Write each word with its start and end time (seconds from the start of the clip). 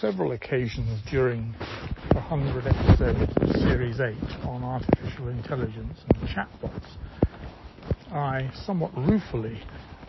several 0.00 0.32
occasions 0.32 0.98
during 1.10 1.54
the 2.08 2.14
100 2.14 2.66
episodes 2.66 3.36
of 3.36 3.60
Series 3.60 4.00
8 4.00 4.14
on 4.44 4.64
artificial 4.64 5.28
intelligence 5.28 5.98
and 6.08 6.28
chatbots, 6.28 6.96
I 8.10 8.50
somewhat 8.64 8.96
ruefully 8.96 9.60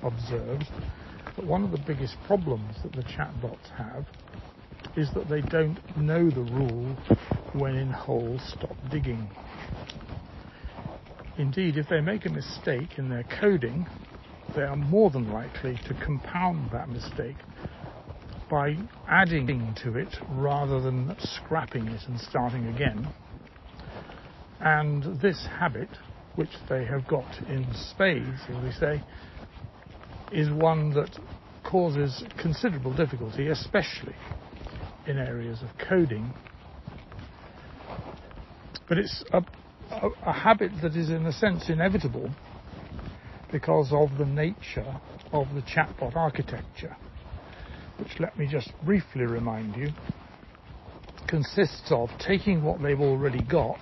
observed 0.02 0.68
that 1.36 1.46
one 1.46 1.66
of 1.66 1.72
the 1.72 1.78
biggest 1.78 2.16
problems 2.26 2.78
that 2.84 2.94
the 2.94 3.04
chatbots 3.04 3.68
have 3.78 4.06
is 4.96 5.14
that 5.14 5.28
they 5.28 5.42
don't 5.42 5.78
know 5.98 6.30
the 6.30 6.40
rule 6.40 6.96
when 7.54 7.76
in 7.76 7.92
hole 7.92 8.40
stop 8.48 8.76
digging. 8.90 9.30
Indeed, 11.38 11.76
if 11.76 11.90
they 11.90 12.00
make 12.00 12.26
a 12.26 12.30
mistake 12.30 12.98
in 12.98 13.10
their 13.10 13.26
coding, 13.42 13.86
they 14.56 14.62
are 14.62 14.78
more 14.78 15.10
than 15.10 15.34
likely 15.34 15.78
to 15.88 15.94
compound 15.96 16.70
that 16.72 16.88
mistake 16.88 17.36
by 18.52 18.76
adding 19.08 19.74
to 19.82 19.98
it 19.98 20.10
rather 20.34 20.82
than 20.82 21.16
scrapping 21.20 21.88
it 21.88 22.02
and 22.08 22.20
starting 22.20 22.68
again. 22.68 23.08
And 24.60 25.20
this 25.22 25.48
habit, 25.58 25.88
which 26.36 26.50
they 26.70 26.86
have 26.86 27.08
got 27.08 27.26
in 27.48 27.66
spades, 27.74 28.42
as 28.50 28.64
we 28.64 28.72
say, 28.74 29.02
is 30.34 30.50
one 30.52 30.94
that 30.94 31.18
causes 31.64 32.24
considerable 32.42 32.94
difficulty, 32.94 33.48
especially 33.48 34.16
in 35.08 35.18
areas 35.18 35.60
of 35.62 35.70
coding. 35.88 36.34
But 38.90 38.98
it's 38.98 39.24
a, 39.32 39.42
a, 39.92 40.10
a 40.26 40.34
habit 40.34 40.72
that 40.82 40.98
is, 40.98 41.10
in 41.10 41.26
a 41.26 41.32
sense, 41.32 41.70
inevitable 41.70 42.30
because 43.52 43.92
of 43.94 44.18
the 44.18 44.26
nature 44.26 45.00
of 45.32 45.48
the 45.56 45.62
chatbot 45.62 46.16
architecture, 46.16 46.96
which 48.02 48.20
let 48.20 48.36
me 48.38 48.48
just 48.48 48.72
briefly 48.84 49.24
remind 49.26 49.76
you 49.76 49.88
consists 51.28 51.92
of 51.92 52.10
taking 52.20 52.64
what 52.64 52.82
they've 52.82 53.00
already 53.00 53.44
got, 53.44 53.80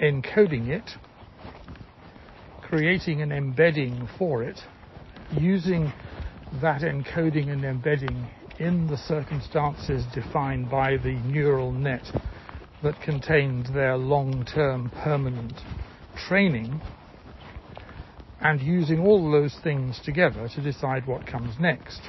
encoding 0.00 0.68
it, 0.68 0.90
creating 2.62 3.20
an 3.20 3.30
embedding 3.30 4.08
for 4.18 4.42
it, 4.42 4.58
using 5.30 5.92
that 6.62 6.80
encoding 6.80 7.52
and 7.52 7.64
embedding 7.64 8.28
in 8.58 8.88
the 8.88 8.96
circumstances 8.96 10.04
defined 10.14 10.70
by 10.70 10.96
the 10.96 11.14
neural 11.26 11.70
net 11.70 12.04
that 12.82 12.98
contained 13.02 13.66
their 13.74 13.96
long-term 13.96 14.90
permanent 15.04 15.52
training 16.28 16.80
and 18.40 18.60
using 18.60 19.00
all 19.00 19.30
those 19.30 19.56
things 19.62 20.00
together 20.04 20.48
to 20.48 20.62
decide 20.62 21.06
what 21.06 21.26
comes 21.26 21.54
next. 21.60 22.00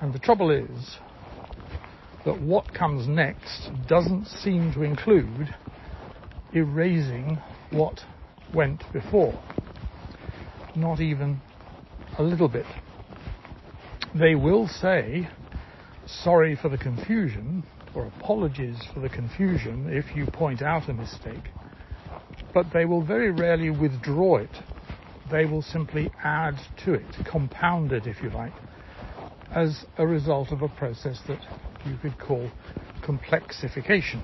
And 0.00 0.12
the 0.12 0.18
trouble 0.18 0.50
is 0.50 0.98
that 2.24 2.40
what 2.40 2.72
comes 2.72 3.08
next 3.08 3.70
doesn't 3.88 4.26
seem 4.26 4.72
to 4.72 4.82
include 4.82 5.54
erasing 6.52 7.38
what 7.70 8.00
went 8.54 8.82
before. 8.92 9.40
Not 10.76 11.00
even 11.00 11.40
a 12.18 12.22
little 12.22 12.48
bit. 12.48 12.66
They 14.14 14.34
will 14.34 14.68
say, 14.68 15.28
sorry 16.06 16.56
for 16.60 16.68
the 16.68 16.78
confusion, 16.78 17.64
or 17.94 18.06
apologies 18.06 18.78
for 18.94 19.00
the 19.00 19.08
confusion 19.08 19.88
if 19.90 20.16
you 20.16 20.26
point 20.26 20.62
out 20.62 20.88
a 20.88 20.92
mistake, 20.92 21.50
but 22.54 22.66
they 22.72 22.84
will 22.84 23.02
very 23.02 23.30
rarely 23.30 23.70
withdraw 23.70 24.38
it 24.38 24.50
they 25.30 25.44
will 25.44 25.62
simply 25.62 26.10
add 26.22 26.54
to 26.84 26.94
it, 26.94 27.06
compound 27.30 27.92
it, 27.92 28.06
if 28.06 28.22
you 28.22 28.30
like, 28.30 28.52
as 29.58 29.84
a 29.96 30.06
result 30.06 30.52
of 30.52 30.62
a 30.62 30.68
process 30.68 31.20
that 31.26 31.40
you 31.84 31.96
could 32.00 32.16
call 32.20 32.48
complexification. 33.04 34.22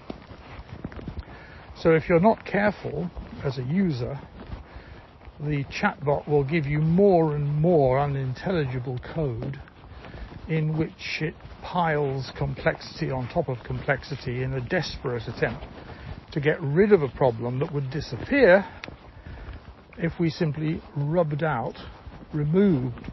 So 1.82 1.90
if 1.90 2.08
you're 2.08 2.20
not 2.20 2.44
careful 2.44 3.10
as 3.44 3.58
a 3.58 3.64
user, 3.64 4.20
the 5.40 5.64
chatbot 5.64 6.28
will 6.28 6.44
give 6.44 6.66
you 6.66 6.80
more 6.80 7.34
and 7.34 7.60
more 7.60 7.98
unintelligible 7.98 9.00
code 9.12 9.60
in 10.48 10.76
which 10.76 11.20
it 11.20 11.34
piles 11.62 12.30
complexity 12.38 13.10
on 13.10 13.26
top 13.28 13.48
of 13.48 13.58
complexity 13.66 14.42
in 14.42 14.52
a 14.52 14.60
desperate 14.60 15.26
attempt 15.26 15.64
to 16.30 16.40
get 16.40 16.60
rid 16.60 16.92
of 16.92 17.02
a 17.02 17.08
problem 17.08 17.58
that 17.58 17.72
would 17.72 17.90
disappear 17.90 18.64
if 19.98 20.12
we 20.20 20.30
simply 20.30 20.80
rubbed 20.96 21.42
out, 21.42 21.74
removed 22.32 23.08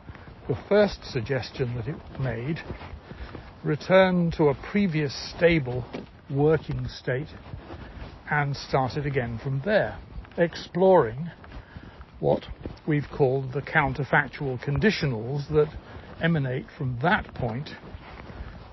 the 0.48 0.58
first 0.68 1.04
suggestion 1.06 1.76
that 1.76 1.88
it 1.88 2.20
made, 2.20 2.60
returned 3.64 4.34
to 4.34 4.50
a 4.50 4.56
previous 4.72 5.14
stable 5.36 5.86
working 6.30 6.88
state, 6.88 7.28
and 8.30 8.56
started 8.56 9.06
again 9.06 9.40
from 9.44 9.62
there, 9.66 9.98
exploring 10.38 11.30
what 12.20 12.44
we've 12.88 13.08
called 13.16 13.52
the 13.54 13.62
counterfactual 13.62 14.64
conditionals 14.64 15.48
that 15.50 15.68
emanate 16.22 16.66
from 16.78 16.98
that 17.02 17.26
point 17.36 17.70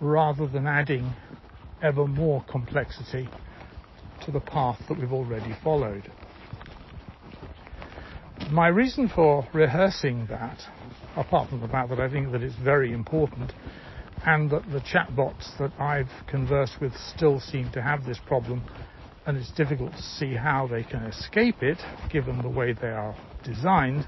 rather 0.01 0.47
than 0.47 0.67
adding 0.67 1.13
ever 1.83 2.07
more 2.07 2.43
complexity 2.51 3.29
to 4.25 4.31
the 4.31 4.41
path 4.41 4.79
that 4.89 4.99
we've 4.99 5.13
already 5.13 5.55
followed. 5.63 6.11
My 8.51 8.69
reason 8.69 9.09
for 9.09 9.47
rehearsing 9.53 10.27
that, 10.31 10.59
apart 11.19 11.49
from 11.51 11.61
the 11.61 11.69
fact 11.69 11.91
that 11.91 11.99
I 12.01 12.09
think 12.09 12.31
that 12.33 12.43
it's 12.43 12.55
very 12.65 12.93
important, 12.93 13.53
and 14.25 14.51
that 14.51 14.63
the 14.73 14.81
chatbots 14.81 15.59
that 15.59 15.73
I've 15.81 16.11
conversed 16.29 16.81
with 16.81 16.93
still 17.15 17.41
seem 17.41 17.71
to 17.73 17.83
have 17.83 18.07
this 18.07 18.19
problem, 18.27 18.63
and 19.27 19.37
it's 19.37 19.51
difficult 19.53 19.93
to 19.93 20.03
see 20.03 20.35
how 20.35 20.69
they 20.69 20.85
can 20.85 21.03
escape 21.05 21.63
it, 21.63 21.79
given 22.11 22.43
the 22.43 22.49
way 22.49 22.73
they 22.73 22.89
are 22.89 23.17
designed. 23.45 24.07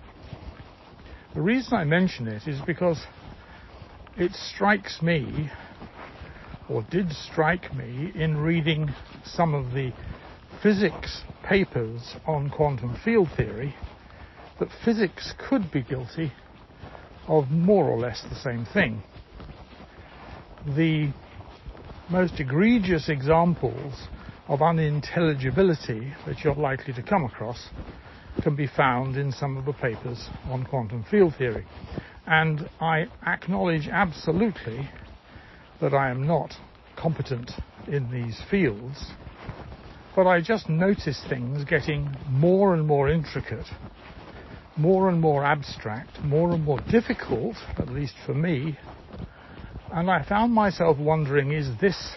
The 1.34 1.40
reason 1.40 1.74
I 1.74 1.84
mention 1.84 2.28
it 2.28 2.46
is 2.46 2.60
because 2.66 3.00
it 4.16 4.32
strikes 4.32 5.02
me, 5.02 5.50
or 6.68 6.84
did 6.90 7.10
strike 7.12 7.74
me, 7.74 8.12
in 8.14 8.36
reading 8.36 8.88
some 9.24 9.54
of 9.54 9.72
the 9.74 9.92
physics 10.62 11.22
papers 11.42 12.14
on 12.26 12.50
quantum 12.50 12.96
field 13.04 13.28
theory 13.36 13.74
that 14.58 14.68
physics 14.84 15.34
could 15.48 15.72
be 15.72 15.82
guilty 15.82 16.32
of 17.30 17.48
more 17.48 17.88
or 17.88 17.96
less 17.96 18.20
the 18.28 18.36
same 18.36 18.66
thing. 18.74 19.00
The 20.76 21.12
most 22.08 22.40
egregious 22.40 23.08
examples 23.08 23.94
of 24.48 24.60
unintelligibility 24.60 26.12
that 26.26 26.42
you're 26.42 26.56
likely 26.56 26.92
to 26.92 27.02
come 27.04 27.24
across 27.24 27.68
can 28.42 28.56
be 28.56 28.66
found 28.66 29.16
in 29.16 29.30
some 29.30 29.56
of 29.56 29.64
the 29.64 29.72
papers 29.72 30.20
on 30.50 30.64
quantum 30.64 31.04
field 31.08 31.32
theory. 31.38 31.64
And 32.26 32.68
I 32.80 33.06
acknowledge 33.24 33.88
absolutely 33.88 34.90
that 35.80 35.94
I 35.94 36.10
am 36.10 36.26
not 36.26 36.52
competent 36.96 37.52
in 37.86 38.10
these 38.10 38.36
fields, 38.50 39.06
but 40.16 40.26
I 40.26 40.40
just 40.40 40.68
notice 40.68 41.22
things 41.28 41.64
getting 41.64 42.10
more 42.28 42.74
and 42.74 42.84
more 42.84 43.08
intricate 43.08 43.68
more 44.76 45.08
and 45.08 45.20
more 45.20 45.44
abstract, 45.44 46.20
more 46.22 46.52
and 46.52 46.64
more 46.64 46.80
difficult, 46.90 47.56
at 47.78 47.88
least 47.88 48.14
for 48.24 48.34
me. 48.34 48.78
And 49.92 50.10
I 50.10 50.24
found 50.24 50.52
myself 50.52 50.98
wondering, 50.98 51.52
is 51.52 51.68
this 51.80 52.12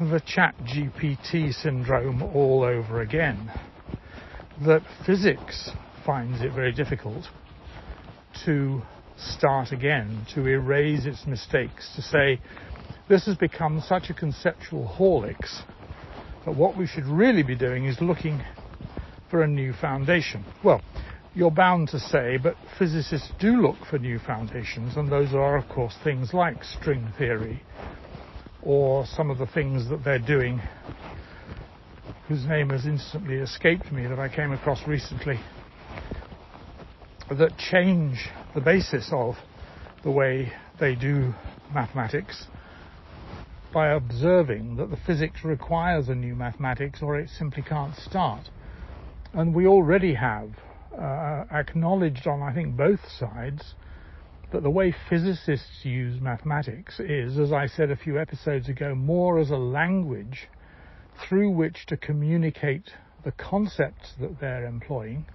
the 0.00 0.20
chat 0.26 0.54
GPT 0.58 1.52
syndrome 1.52 2.22
all 2.22 2.64
over 2.64 3.00
again? 3.00 3.50
That 4.64 4.82
physics 5.04 5.70
finds 6.04 6.40
it 6.40 6.52
very 6.52 6.72
difficult 6.72 7.24
to 8.44 8.82
start 9.16 9.72
again, 9.72 10.26
to 10.34 10.46
erase 10.46 11.06
its 11.06 11.26
mistakes, 11.26 11.90
to 11.96 12.02
say, 12.02 12.40
this 13.08 13.26
has 13.26 13.36
become 13.36 13.82
such 13.86 14.10
a 14.10 14.14
conceptual 14.14 14.94
horlicks 14.98 15.62
that 16.44 16.56
what 16.56 16.76
we 16.76 16.86
should 16.86 17.06
really 17.06 17.42
be 17.42 17.56
doing 17.56 17.86
is 17.86 18.00
looking 18.00 18.42
for 19.30 19.42
a 19.42 19.46
new 19.46 19.72
foundation. 19.72 20.44
Well, 20.64 20.80
you're 21.36 21.50
bound 21.50 21.88
to 21.90 22.00
say, 22.00 22.38
but 22.42 22.56
physicists 22.78 23.30
do 23.38 23.60
look 23.60 23.76
for 23.90 23.98
new 23.98 24.18
foundations, 24.18 24.96
and 24.96 25.12
those 25.12 25.34
are, 25.34 25.58
of 25.58 25.68
course, 25.68 25.94
things 26.02 26.32
like 26.32 26.64
string 26.64 27.12
theory 27.18 27.62
or 28.62 29.04
some 29.06 29.30
of 29.30 29.36
the 29.36 29.46
things 29.46 29.88
that 29.90 30.02
they're 30.02 30.18
doing, 30.18 30.58
whose 32.26 32.46
name 32.46 32.70
has 32.70 32.86
instantly 32.86 33.36
escaped 33.36 33.92
me 33.92 34.06
that 34.06 34.18
I 34.18 34.34
came 34.34 34.50
across 34.50 34.80
recently, 34.88 35.38
that 37.28 37.56
change 37.58 38.30
the 38.54 38.60
basis 38.62 39.10
of 39.12 39.34
the 40.04 40.10
way 40.10 40.50
they 40.80 40.94
do 40.94 41.34
mathematics 41.72 42.46
by 43.74 43.90
observing 43.90 44.76
that 44.76 44.88
the 44.88 44.96
physics 45.06 45.44
requires 45.44 46.08
a 46.08 46.14
new 46.14 46.34
mathematics 46.34 47.00
or 47.02 47.18
it 47.18 47.28
simply 47.28 47.62
can't 47.62 47.94
start. 47.94 48.48
And 49.34 49.54
we 49.54 49.66
already 49.66 50.14
have 50.14 50.48
uh, 50.98 51.44
acknowledged 51.50 52.26
on, 52.26 52.42
I 52.42 52.52
think, 52.52 52.76
both 52.76 53.00
sides 53.18 53.74
that 54.52 54.62
the 54.62 54.70
way 54.70 54.94
physicists 55.08 55.84
use 55.84 56.20
mathematics 56.20 57.00
is, 57.00 57.38
as 57.38 57.52
I 57.52 57.66
said 57.66 57.90
a 57.90 57.96
few 57.96 58.18
episodes 58.18 58.68
ago, 58.68 58.94
more 58.94 59.38
as 59.38 59.50
a 59.50 59.56
language 59.56 60.48
through 61.28 61.50
which 61.50 61.86
to 61.86 61.96
communicate 61.96 62.90
the 63.24 63.32
concepts 63.32 64.12
that 64.20 64.40
they're 64.40 64.66
employing, 64.66 65.26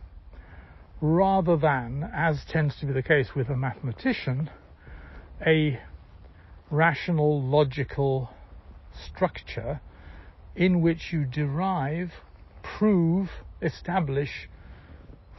rather 1.01 1.57
than, 1.57 2.09
as 2.13 2.45
tends 2.47 2.79
to 2.79 2.85
be 2.85 2.93
the 2.93 3.03
case 3.03 3.29
with 3.35 3.49
a 3.49 3.57
mathematician, 3.57 4.49
a 5.45 5.79
rational, 6.69 7.41
logical 7.41 8.29
structure 9.07 9.81
in 10.55 10.81
which 10.81 11.11
you 11.11 11.25
derive, 11.25 12.11
prove, 12.77 13.29
establish 13.61 14.49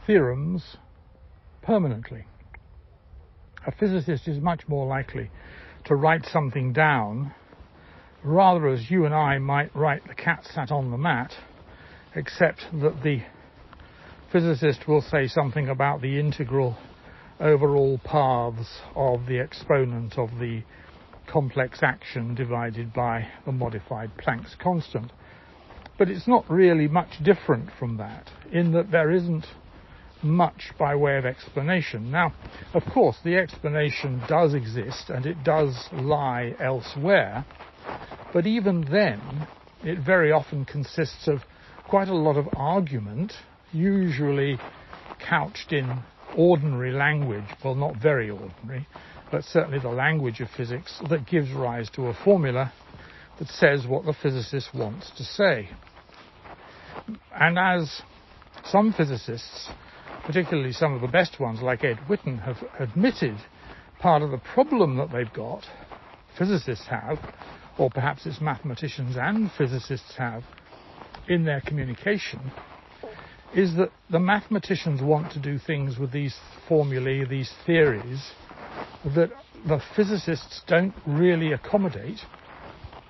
theorems 0.05 0.77
permanently. 1.61 2.25
A 3.65 3.71
physicist 3.71 4.27
is 4.27 4.39
much 4.39 4.67
more 4.67 4.85
likely 4.85 5.29
to 5.85 5.95
write 5.95 6.25
something 6.25 6.73
down 6.73 7.33
rather 8.23 8.67
as 8.67 8.89
you 8.89 9.05
and 9.05 9.13
I 9.13 9.37
might 9.37 9.75
write 9.75 10.07
the 10.07 10.15
cat 10.15 10.45
sat 10.53 10.71
on 10.71 10.91
the 10.91 10.97
mat, 10.97 11.33
except 12.15 12.65
that 12.81 13.03
the 13.03 13.21
physicist 14.31 14.87
will 14.87 15.01
say 15.01 15.27
something 15.27 15.67
about 15.67 16.01
the 16.01 16.19
integral 16.19 16.77
over 17.39 17.75
all 17.75 17.97
paths 17.99 18.79
of 18.95 19.25
the 19.27 19.39
exponent 19.39 20.17
of 20.17 20.29
the 20.39 20.63
complex 21.27 21.79
action 21.83 22.35
divided 22.35 22.93
by 22.93 23.27
the 23.45 23.51
modified 23.51 24.11
Planck's 24.17 24.55
constant. 24.55 25.11
But 25.97 26.09
it's 26.09 26.27
not 26.27 26.49
really 26.49 26.87
much 26.87 27.23
different 27.23 27.69
from 27.77 27.97
that 27.97 28.29
in 28.51 28.71
that 28.73 28.91
there 28.91 29.11
isn't 29.11 29.45
much 30.23 30.73
by 30.79 30.95
way 30.95 31.17
of 31.17 31.25
explanation. 31.25 32.11
Now, 32.11 32.33
of 32.73 32.83
course, 32.93 33.17
the 33.23 33.35
explanation 33.35 34.23
does 34.27 34.53
exist 34.53 35.09
and 35.09 35.25
it 35.25 35.43
does 35.43 35.87
lie 35.91 36.55
elsewhere, 36.59 37.45
but 38.33 38.47
even 38.47 38.87
then, 38.89 39.47
it 39.83 39.99
very 39.99 40.31
often 40.31 40.65
consists 40.65 41.27
of 41.27 41.41
quite 41.89 42.07
a 42.07 42.15
lot 42.15 42.37
of 42.37 42.47
argument, 42.55 43.33
usually 43.71 44.59
couched 45.29 45.71
in 45.71 46.03
ordinary 46.33 46.91
language, 46.91 47.45
well, 47.63 47.75
not 47.75 47.95
very 48.01 48.29
ordinary, 48.29 48.87
but 49.31 49.43
certainly 49.43 49.79
the 49.79 49.89
language 49.89 50.39
of 50.39 50.47
physics 50.55 51.01
that 51.09 51.27
gives 51.27 51.51
rise 51.51 51.89
to 51.91 52.07
a 52.07 52.13
formula 52.23 52.71
that 53.39 53.47
says 53.49 53.85
what 53.87 54.05
the 54.05 54.13
physicist 54.21 54.73
wants 54.73 55.11
to 55.17 55.23
say. 55.23 55.69
And 57.33 57.59
as 57.59 58.01
some 58.65 58.93
physicists 58.93 59.69
particularly 60.25 60.71
some 60.71 60.93
of 60.93 61.01
the 61.01 61.07
best 61.07 61.39
ones 61.39 61.61
like 61.61 61.83
Ed 61.83 61.99
Witten 62.09 62.41
have 62.43 62.57
admitted 62.79 63.37
part 63.99 64.21
of 64.21 64.31
the 64.31 64.39
problem 64.53 64.97
that 64.97 65.11
they've 65.11 65.33
got, 65.33 65.63
physicists 66.37 66.87
have, 66.87 67.19
or 67.77 67.89
perhaps 67.89 68.25
it's 68.25 68.41
mathematicians 68.41 69.15
and 69.17 69.51
physicists 69.57 70.15
have, 70.17 70.43
in 71.27 71.43
their 71.43 71.61
communication, 71.61 72.51
is 73.53 73.75
that 73.75 73.91
the 74.09 74.19
mathematicians 74.19 75.01
want 75.01 75.31
to 75.31 75.39
do 75.39 75.59
things 75.59 75.97
with 75.97 76.11
these 76.11 76.35
formulae, 76.67 77.25
these 77.25 77.51
theories, 77.65 78.23
that 79.15 79.29
the 79.67 79.81
physicists 79.95 80.61
don't 80.67 80.95
really 81.05 81.51
accommodate 81.51 82.19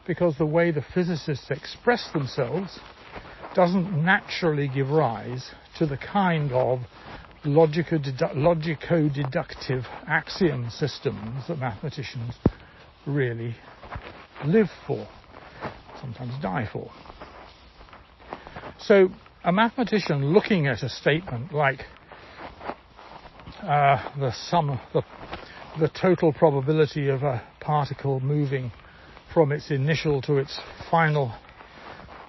because 0.06 0.36
the 0.38 0.46
way 0.46 0.72
the 0.72 0.84
physicists 0.94 1.50
express 1.50 2.10
themselves 2.12 2.78
doesn't 3.54 4.04
naturally 4.04 4.68
give 4.68 4.90
rise 4.90 5.52
to 5.78 5.86
the 5.86 5.98
kind 5.98 6.52
of 6.52 6.80
logico-deductive 7.46 9.84
axiom 10.08 10.70
systems 10.70 11.48
that 11.48 11.60
mathematicians 11.60 12.36
really 13.06 13.56
live 14.46 14.70
for, 14.88 15.08
sometimes 16.00 16.34
die 16.42 16.68
for. 16.72 16.90
So 18.80 19.10
a 19.44 19.52
mathematician 19.52 20.34
looking 20.34 20.68
at 20.68 20.84
a 20.84 20.90
statement 20.90 21.54
like 21.54 21.82
uh, 23.62 24.02
the 24.20 24.32
sum, 24.32 24.80
the, 24.94 25.04
the 25.80 25.90
total 25.90 26.34
probability 26.34 27.10
of 27.10 27.24
a 27.24 27.42
particle 27.60 28.20
moving 28.20 28.72
from 29.34 29.52
its 29.52 29.72
initial 29.72 30.22
to 30.22 30.38
its 30.38 30.60
final 30.90 31.34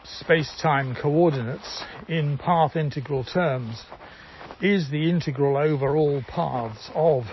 space-time 0.04 0.96
coordinates 1.00 1.82
in 2.08 2.38
path 2.38 2.76
integral 2.76 3.24
terms 3.24 3.82
is 4.60 4.90
the 4.90 5.10
integral 5.10 5.56
over 5.56 5.96
all 5.96 6.22
paths 6.28 6.90
of 6.94 7.24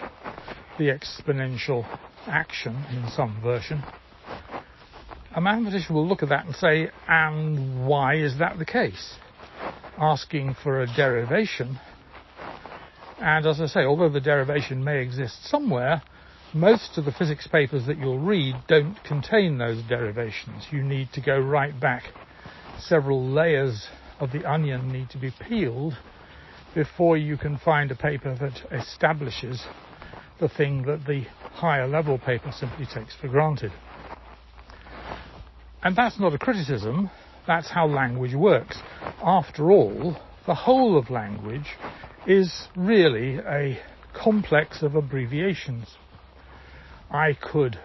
the 0.77 0.85
exponential 0.85 1.85
action 2.27 2.75
in 2.91 3.09
some 3.15 3.39
version. 3.41 3.83
A 5.35 5.41
mathematician 5.41 5.95
will 5.95 6.07
look 6.07 6.23
at 6.23 6.29
that 6.29 6.45
and 6.45 6.56
say, 6.56 6.89
and 7.07 7.88
why 7.88 8.15
is 8.15 8.39
that 8.39 8.57
the 8.57 8.65
case? 8.65 9.15
Asking 9.97 10.56
for 10.62 10.81
a 10.81 10.88
derivation. 10.88 11.79
And 13.19 13.45
as 13.45 13.62
I 13.62 13.67
say, 13.67 13.81
although 13.81 14.09
the 14.09 14.19
derivation 14.19 14.83
may 14.83 15.01
exist 15.01 15.45
somewhere, 15.45 16.01
most 16.53 16.97
of 16.97 17.06
the 17.06 17.12
physics 17.12 17.47
papers 17.47 17.85
that 17.88 17.97
you'll 17.97 18.19
read 18.19 18.56
don't 18.67 19.01
contain 19.03 19.57
those 19.57 19.81
derivations. 19.83 20.67
You 20.69 20.83
need 20.83 21.09
to 21.13 21.21
go 21.21 21.39
right 21.39 21.79
back. 21.79 22.03
Several 22.87 23.23
layers 23.23 23.87
of 24.19 24.31
the 24.31 24.45
onion 24.45 24.91
need 24.91 25.09
to 25.11 25.17
be 25.17 25.31
peeled 25.47 25.97
before 26.73 27.17
you 27.17 27.37
can 27.37 27.57
find 27.57 27.91
a 27.91 27.95
paper 27.95 28.35
that 28.39 28.59
establishes 28.71 29.63
the 30.39 30.49
thing 30.49 30.83
that 30.83 31.05
the 31.05 31.23
higher 31.53 31.87
level 31.87 32.17
paper 32.17 32.51
simply 32.51 32.85
takes 32.85 33.15
for 33.15 33.27
granted. 33.27 33.71
And 35.83 35.95
that's 35.95 36.19
not 36.19 36.33
a 36.33 36.37
criticism, 36.37 37.09
that's 37.45 37.69
how 37.69 37.87
language 37.87 38.33
works. 38.33 38.77
After 39.23 39.71
all, 39.71 40.17
the 40.45 40.55
whole 40.55 40.97
of 40.97 41.09
language 41.09 41.75
is 42.25 42.67
really 42.75 43.37
a 43.37 43.79
complex 44.13 44.81
of 44.81 44.95
abbreviations. 44.95 45.87
I 47.09 47.33
could, 47.33 47.79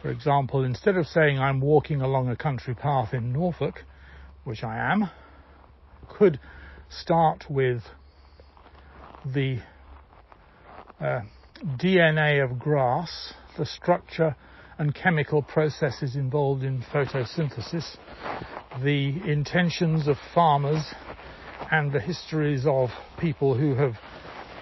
for 0.00 0.10
example, 0.10 0.64
instead 0.64 0.96
of 0.96 1.06
saying 1.06 1.38
I'm 1.38 1.60
walking 1.60 2.00
along 2.00 2.28
a 2.28 2.36
country 2.36 2.74
path 2.74 3.12
in 3.12 3.32
Norfolk, 3.32 3.84
which 4.44 4.62
I 4.62 4.92
am, 4.92 5.10
could 6.08 6.38
start 6.88 7.44
with 7.50 7.82
the 9.24 9.58
uh, 11.00 11.20
DNA 11.76 12.42
of 12.42 12.58
grass, 12.58 13.34
the 13.56 13.66
structure 13.66 14.36
and 14.78 14.94
chemical 14.94 15.42
processes 15.42 16.14
involved 16.14 16.62
in 16.62 16.82
photosynthesis, 16.82 17.96
the 18.82 19.20
intentions 19.30 20.06
of 20.06 20.16
farmers, 20.32 20.84
and 21.72 21.92
the 21.92 22.00
histories 22.00 22.64
of 22.66 22.90
people 23.18 23.56
who 23.56 23.74
have 23.74 23.94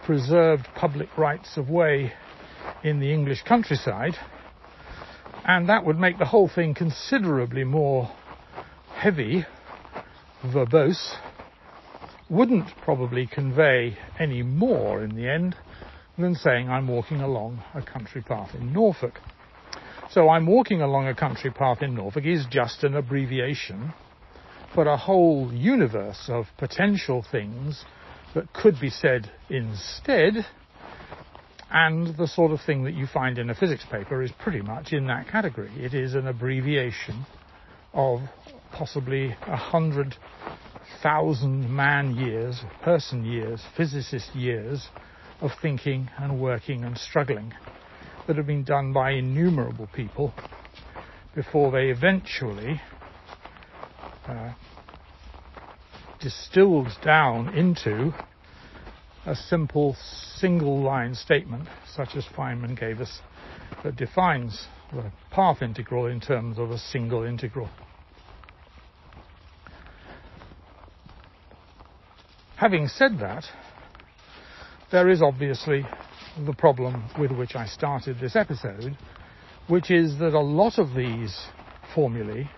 preserved 0.04 0.66
public 0.75 1.16
rights 1.18 1.56
of 1.56 1.68
way 1.68 2.12
in 2.82 2.99
the 2.99 3.12
English 3.12 3.42
countryside. 3.42 4.14
And 5.48 5.68
that 5.68 5.84
would 5.84 5.98
make 5.98 6.18
the 6.18 6.24
whole 6.24 6.48
thing 6.48 6.74
considerably 6.74 7.62
more 7.62 8.10
heavy, 8.96 9.46
verbose, 10.44 11.14
wouldn't 12.28 12.66
probably 12.82 13.28
convey 13.28 13.96
any 14.18 14.42
more 14.42 15.04
in 15.04 15.14
the 15.14 15.30
end 15.30 15.54
than 16.18 16.34
saying 16.34 16.68
I'm 16.68 16.88
walking 16.88 17.20
along 17.20 17.62
a 17.74 17.82
country 17.82 18.22
path 18.22 18.56
in 18.56 18.72
Norfolk. 18.72 19.20
So 20.10 20.28
I'm 20.28 20.46
walking 20.46 20.82
along 20.82 21.06
a 21.06 21.14
country 21.14 21.52
path 21.52 21.80
in 21.80 21.94
Norfolk 21.94 22.24
is 22.26 22.44
just 22.50 22.82
an 22.82 22.96
abbreviation 22.96 23.94
for 24.74 24.88
a 24.88 24.96
whole 24.96 25.52
universe 25.52 26.24
of 26.28 26.46
potential 26.58 27.24
things 27.30 27.84
that 28.34 28.52
could 28.52 28.80
be 28.80 28.90
said 28.90 29.30
instead. 29.48 30.44
And 31.70 32.16
the 32.16 32.28
sort 32.28 32.52
of 32.52 32.61
thing 32.61 32.85
that 32.85 32.94
you 32.94 33.06
find 33.06 33.38
in 33.38 33.50
a 33.50 33.54
physics 33.54 33.85
paper 33.90 34.23
is 34.23 34.30
pretty 34.40 34.61
much 34.61 34.92
in 34.92 35.06
that 35.08 35.28
category. 35.28 35.73
It 35.76 35.94
is 35.94 36.14
an 36.14 36.26
abbreviation 36.26 37.26
of 37.92 38.20
possibly 38.73 39.35
a 39.46 39.56
hundred 39.56 40.14
thousand 41.02 41.75
man 41.75 42.14
years, 42.14 42.62
person 42.82 43.25
years, 43.25 43.61
physicist 43.76 44.35
years 44.35 44.88
of 45.40 45.50
thinking 45.61 46.08
and 46.18 46.40
working 46.40 46.85
and 46.85 46.96
struggling 46.96 47.52
that 48.26 48.37
have 48.37 48.46
been 48.46 48.64
done 48.64 48.92
by 48.92 49.12
innumerable 49.12 49.88
people 49.94 50.32
before 51.35 51.70
they 51.70 51.88
eventually 51.90 52.80
uh, 54.26 54.52
distilled 56.20 56.90
down 57.02 57.49
into 57.50 58.12
a 59.26 59.35
simple 59.35 59.97
single 60.37 60.80
line 60.80 61.14
statement 61.14 61.68
such 61.95 62.11
as 62.14 62.25
Feynman 62.37 62.78
gave 62.78 63.00
us 63.00 63.21
that 63.83 63.97
defines 63.97 64.66
the 64.92 65.11
path 65.33 65.62
integral 65.62 66.06
in 66.06 66.21
terms 66.21 66.59
of 66.59 66.71
a 66.71 66.78
single 66.78 67.25
integral. 67.25 67.68
Having 72.56 72.88
said 72.88 73.18
that, 73.18 73.45
there 74.92 75.11
is 75.11 75.21
obviously 75.21 75.85
the 76.47 76.54
problem 76.54 77.04
with 77.18 77.33
which 77.33 77.56
I 77.56 77.66
started 77.66 78.18
this 78.21 78.37
episode, 78.37 78.97
which 79.68 79.90
is 79.90 80.18
that 80.21 80.35
a 80.35 80.40
lot 80.40 80.78
of 80.78 80.95
these 80.95 81.37
formulae 81.95 82.49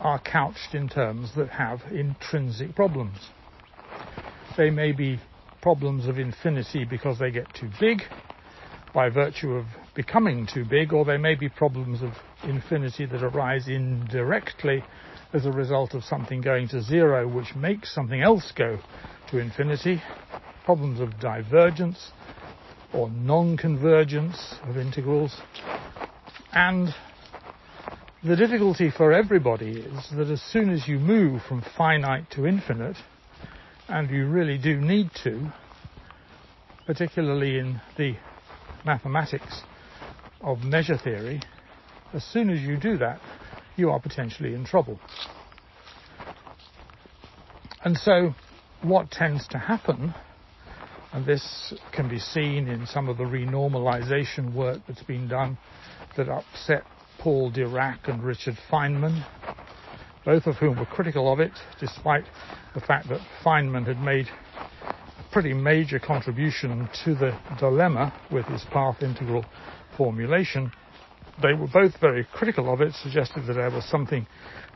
are 0.00 0.20
couched 0.20 0.74
in 0.74 0.88
terms 0.88 1.32
that 1.36 1.48
have 1.50 1.80
intrinsic 1.90 2.74
problems. 2.74 3.18
They 4.56 4.70
may 4.70 4.92
be 4.92 5.18
problems 5.62 6.08
of 6.08 6.18
infinity 6.18 6.84
because 6.84 7.18
they 7.18 7.30
get 7.30 7.46
too 7.54 7.70
big 7.80 8.02
by 8.92 9.08
virtue 9.08 9.52
of 9.52 9.64
becoming 9.94 10.46
too 10.52 10.64
big, 10.68 10.92
or 10.92 11.04
they 11.04 11.16
may 11.16 11.34
be 11.34 11.48
problems 11.48 12.02
of 12.02 12.10
infinity 12.44 13.06
that 13.06 13.22
arise 13.22 13.68
indirectly 13.68 14.82
as 15.32 15.46
a 15.46 15.50
result 15.50 15.94
of 15.94 16.04
something 16.04 16.42
going 16.42 16.68
to 16.68 16.82
zero, 16.82 17.26
which 17.26 17.54
makes 17.56 17.94
something 17.94 18.20
else 18.20 18.52
go 18.56 18.78
to 19.30 19.38
infinity. 19.38 20.02
Problems 20.64 21.00
of 21.00 21.18
divergence 21.20 22.10
or 22.92 23.08
non-convergence 23.10 24.56
of 24.68 24.76
integrals. 24.76 25.34
And 26.52 26.94
the 28.22 28.36
difficulty 28.36 28.90
for 28.94 29.12
everybody 29.12 29.80
is 29.80 30.10
that 30.14 30.30
as 30.30 30.42
soon 30.42 30.70
as 30.70 30.86
you 30.86 30.98
move 30.98 31.40
from 31.48 31.64
finite 31.76 32.30
to 32.32 32.46
infinite, 32.46 32.96
and 33.88 34.10
you 34.10 34.26
really 34.26 34.58
do 34.58 34.80
need 34.80 35.10
to, 35.24 35.52
particularly 36.86 37.58
in 37.58 37.80
the 37.96 38.16
mathematics 38.84 39.62
of 40.40 40.62
measure 40.62 40.98
theory, 40.98 41.40
as 42.12 42.24
soon 42.24 42.50
as 42.50 42.60
you 42.60 42.76
do 42.76 42.98
that, 42.98 43.20
you 43.76 43.90
are 43.90 44.00
potentially 44.00 44.54
in 44.54 44.64
trouble. 44.64 44.98
And 47.84 47.96
so, 47.96 48.34
what 48.82 49.10
tends 49.10 49.48
to 49.48 49.58
happen, 49.58 50.14
and 51.12 51.26
this 51.26 51.74
can 51.92 52.08
be 52.08 52.18
seen 52.18 52.68
in 52.68 52.86
some 52.86 53.08
of 53.08 53.16
the 53.16 53.24
renormalization 53.24 54.54
work 54.54 54.80
that's 54.86 55.02
been 55.02 55.28
done 55.28 55.58
that 56.16 56.28
upset 56.28 56.84
Paul 57.18 57.50
Dirac 57.50 58.08
and 58.08 58.22
Richard 58.22 58.56
Feynman, 58.70 59.24
both 60.24 60.46
of 60.46 60.56
whom 60.56 60.78
were 60.78 60.86
critical 60.86 61.32
of 61.32 61.40
it, 61.40 61.52
despite 61.80 62.24
the 62.74 62.80
fact 62.80 63.08
that 63.08 63.20
Feynman 63.44 63.86
had 63.86 64.00
made 64.00 64.28
a 65.18 65.32
pretty 65.32 65.52
major 65.52 65.98
contribution 65.98 66.88
to 67.04 67.14
the 67.14 67.34
dilemma 67.58 68.12
with 68.30 68.46
his 68.46 68.64
path 68.72 69.02
integral 69.02 69.44
formulation. 69.96 70.70
They 71.40 71.54
were 71.54 71.66
both 71.66 71.98
very 72.00 72.24
critical 72.32 72.72
of 72.72 72.80
it, 72.80 72.94
suggested 72.94 73.46
that 73.46 73.54
there 73.54 73.70
was 73.70 73.84
something 73.86 74.26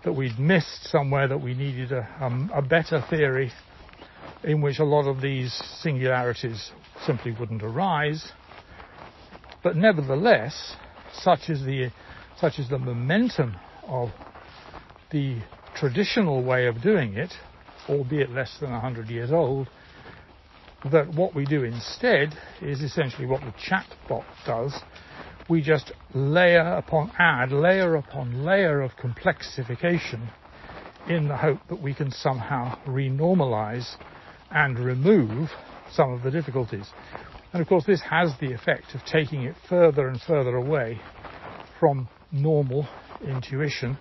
that 0.04 0.12
we'd 0.12 0.38
missed 0.38 0.84
somewhere, 0.90 1.28
that 1.28 1.38
we 1.38 1.54
needed 1.54 1.92
a, 1.92 2.08
um, 2.20 2.50
a 2.54 2.62
better 2.62 3.02
theory 3.08 3.52
in 4.44 4.60
which 4.60 4.78
a 4.78 4.84
lot 4.84 5.06
of 5.06 5.20
these 5.20 5.52
singularities 5.80 6.72
simply 7.04 7.32
wouldn't 7.32 7.62
arise. 7.62 8.32
But 9.62 9.76
nevertheless, 9.76 10.76
such 11.22 11.48
is 11.48 11.64
the 11.64 11.90
such 12.40 12.58
is 12.58 12.68
the 12.68 12.78
momentum 12.78 13.56
of 13.88 14.10
the 15.10 15.36
traditional 15.74 16.42
way 16.42 16.66
of 16.66 16.82
doing 16.82 17.14
it, 17.14 17.32
albeit 17.88 18.30
less 18.30 18.56
than 18.60 18.70
100 18.70 19.08
years 19.08 19.30
old, 19.30 19.68
that 20.90 21.12
what 21.14 21.34
we 21.34 21.44
do 21.44 21.64
instead 21.64 22.36
is 22.62 22.80
essentially 22.80 23.26
what 23.26 23.40
the 23.40 23.52
chatbot 23.68 24.24
does. 24.46 24.82
We 25.48 25.62
just 25.62 25.92
layer 26.14 26.76
upon 26.76 27.12
add, 27.18 27.52
layer 27.52 27.96
upon 27.96 28.44
layer 28.44 28.82
of 28.82 28.92
complexification 28.92 30.30
in 31.08 31.28
the 31.28 31.36
hope 31.36 31.60
that 31.68 31.80
we 31.80 31.94
can 31.94 32.10
somehow 32.10 32.76
renormalize 32.86 33.86
and 34.50 34.78
remove 34.78 35.48
some 35.92 36.12
of 36.12 36.22
the 36.22 36.30
difficulties. 36.30 36.88
And 37.52 37.62
of 37.62 37.68
course, 37.68 37.84
this 37.86 38.02
has 38.10 38.32
the 38.40 38.52
effect 38.52 38.94
of 38.94 39.04
taking 39.04 39.42
it 39.42 39.54
further 39.68 40.08
and 40.08 40.20
further 40.20 40.56
away 40.56 41.00
from 41.78 42.08
normal 42.32 42.88
intuition 43.24 43.98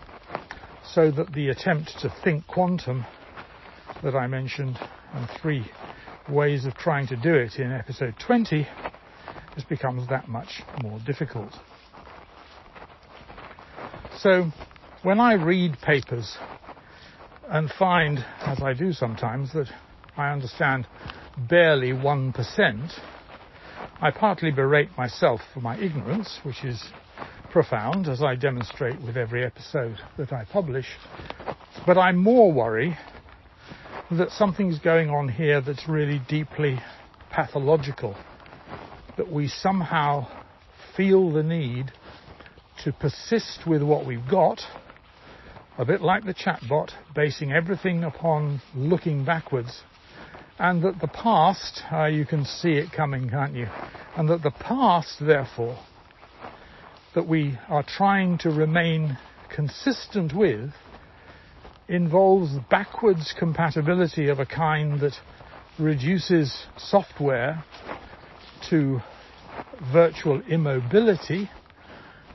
so 0.94 1.12
that 1.12 1.34
the 1.34 1.50
attempt 1.50 1.92
to 2.02 2.10
think 2.24 2.46
quantum 2.48 3.06
that 4.04 4.16
I 4.16 4.28
mentioned 4.28 4.78
and 5.14 5.28
three 5.42 5.70
ways 6.30 6.66
of 6.66 6.76
trying 6.78 7.08
to 7.08 7.16
do 7.16 7.34
it 7.34 7.60
in 7.60 7.72
episode 7.72 8.16
20 8.26 8.68
just 9.56 9.70
becomes 9.70 10.08
that 10.10 10.28
much 10.28 10.64
more 10.78 11.00
difficult. 11.06 11.52
So 14.20 14.52
when 15.04 15.20
I 15.20 15.34
read 15.34 15.78
papers 15.82 16.38
and 17.50 17.70
find, 17.78 18.24
as 18.46 18.62
I 18.62 18.74
do 18.74 18.92
sometimes, 18.92 19.54
that 19.54 19.68
I 20.18 20.32
understand 20.32 20.88
barely 21.38 21.92
1%, 21.92 22.92
I 24.02 24.12
partly 24.12 24.52
berate 24.52 24.98
myself 24.98 25.42
for 25.54 25.62
my 25.62 25.78
ignorance, 25.78 26.40
which 26.44 26.64
is 26.64 26.84
profound, 27.56 28.10
as 28.10 28.22
I 28.22 28.36
demonstrate 28.36 29.02
with 29.02 29.16
every 29.16 29.46
episode 29.46 29.96
that 30.18 30.34
I 30.34 30.44
publish, 30.44 30.88
but 31.88 31.98
I 31.98 32.12
more 32.12 32.52
worry 32.52 32.98
that 34.12 34.32
something's 34.32 34.78
going 34.80 35.10
on 35.10 35.30
here 35.30 35.62
that's 35.62 35.88
really 35.88 36.20
deeply 36.28 36.82
pathological, 37.32 38.14
that 39.16 39.32
we 39.32 39.48
somehow 39.48 40.28
feel 40.98 41.32
the 41.32 41.44
need 41.44 41.94
to 42.84 42.92
persist 42.92 43.62
with 43.66 43.82
what 43.82 44.06
we've 44.06 44.30
got, 44.30 44.60
a 45.78 45.86
bit 45.86 46.02
like 46.02 46.26
the 46.26 46.34
chatbot, 46.34 46.90
basing 47.16 47.54
everything 47.54 48.04
upon 48.04 48.62
looking 48.76 49.24
backwards, 49.24 49.82
and 50.60 50.84
that 50.84 51.00
the 51.00 51.08
past, 51.08 51.84
uh, 51.90 52.04
you 52.04 52.26
can 52.26 52.44
see 52.44 52.74
it 52.74 52.92
coming, 52.92 53.30
can't 53.30 53.54
you? 53.54 53.68
And 54.18 54.28
that 54.28 54.44
the 54.44 54.52
past, 54.52 55.22
therefore, 55.22 55.80
that 57.16 57.28
we 57.28 57.58
are 57.70 57.84
trying 57.84 58.38
to 58.38 58.52
remain 58.52 59.18
consistent 59.50 60.34
with 60.36 60.72
involves 61.88 62.52
backwards 62.70 63.34
compatibility 63.38 64.28
of 64.28 64.40
a 64.40 64.46
kind 64.46 65.00
that 65.00 65.14
reduces 65.80 66.66
software 66.78 67.64
to 68.70 69.00
virtual 69.94 70.42
immobility 70.50 71.50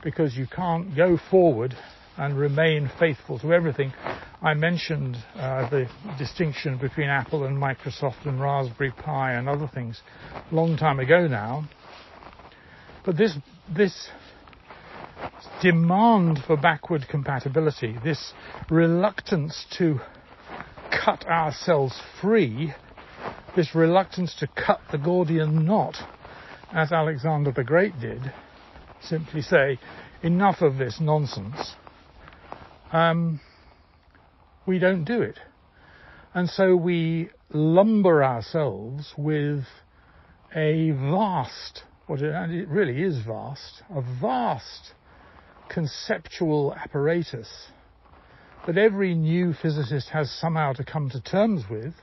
because 0.03 0.35
you 0.35 0.47
can't 0.47 0.95
go 0.95 1.17
forward 1.29 1.75
and 2.17 2.37
remain 2.37 2.89
faithful 2.99 3.37
to 3.39 3.53
everything. 3.53 3.93
I 4.41 4.55
mentioned 4.55 5.17
uh, 5.35 5.69
the 5.69 5.87
distinction 6.17 6.77
between 6.79 7.07
Apple 7.09 7.43
and 7.43 7.57
Microsoft 7.57 8.25
and 8.25 8.41
Raspberry 8.41 8.91
Pi 8.91 9.33
and 9.33 9.47
other 9.47 9.69
things 9.73 10.01
long 10.51 10.77
time 10.77 10.99
ago 10.99 11.27
now. 11.27 11.65
But 13.05 13.17
this, 13.17 13.35
this 13.75 14.09
demand 15.61 16.39
for 16.45 16.57
backward 16.57 17.07
compatibility, 17.07 17.95
this 18.03 18.33
reluctance 18.69 19.65
to 19.77 19.99
cut 20.91 21.25
ourselves 21.27 21.99
free, 22.19 22.73
this 23.55 23.75
reluctance 23.75 24.35
to 24.39 24.47
cut 24.47 24.81
the 24.91 24.97
Gordian 24.97 25.65
knot, 25.65 25.95
as 26.73 26.91
Alexander 26.91 27.51
the 27.51 27.63
Great 27.63 27.99
did, 27.99 28.33
simply 29.01 29.41
say, 29.41 29.77
enough 30.23 30.61
of 30.61 30.77
this 30.77 30.99
nonsense, 30.99 31.75
um, 32.91 33.39
we 34.65 34.79
don't 34.79 35.03
do 35.03 35.21
it. 35.21 35.39
And 36.33 36.49
so 36.49 36.75
we 36.75 37.29
lumber 37.51 38.23
ourselves 38.23 39.13
with 39.17 39.65
a 40.55 40.91
vast, 40.91 41.83
what 42.07 42.21
it, 42.21 42.33
it 42.51 42.67
really 42.67 43.03
is 43.03 43.19
vast, 43.25 43.83
a 43.93 44.01
vast 44.19 44.93
conceptual 45.71 46.73
apparatus 46.75 47.47
that 48.67 48.77
every 48.77 49.15
new 49.15 49.53
physicist 49.53 50.09
has 50.09 50.29
somehow 50.29 50.73
to 50.73 50.83
come 50.83 51.09
to 51.09 51.21
terms 51.21 51.63
with 51.69 51.93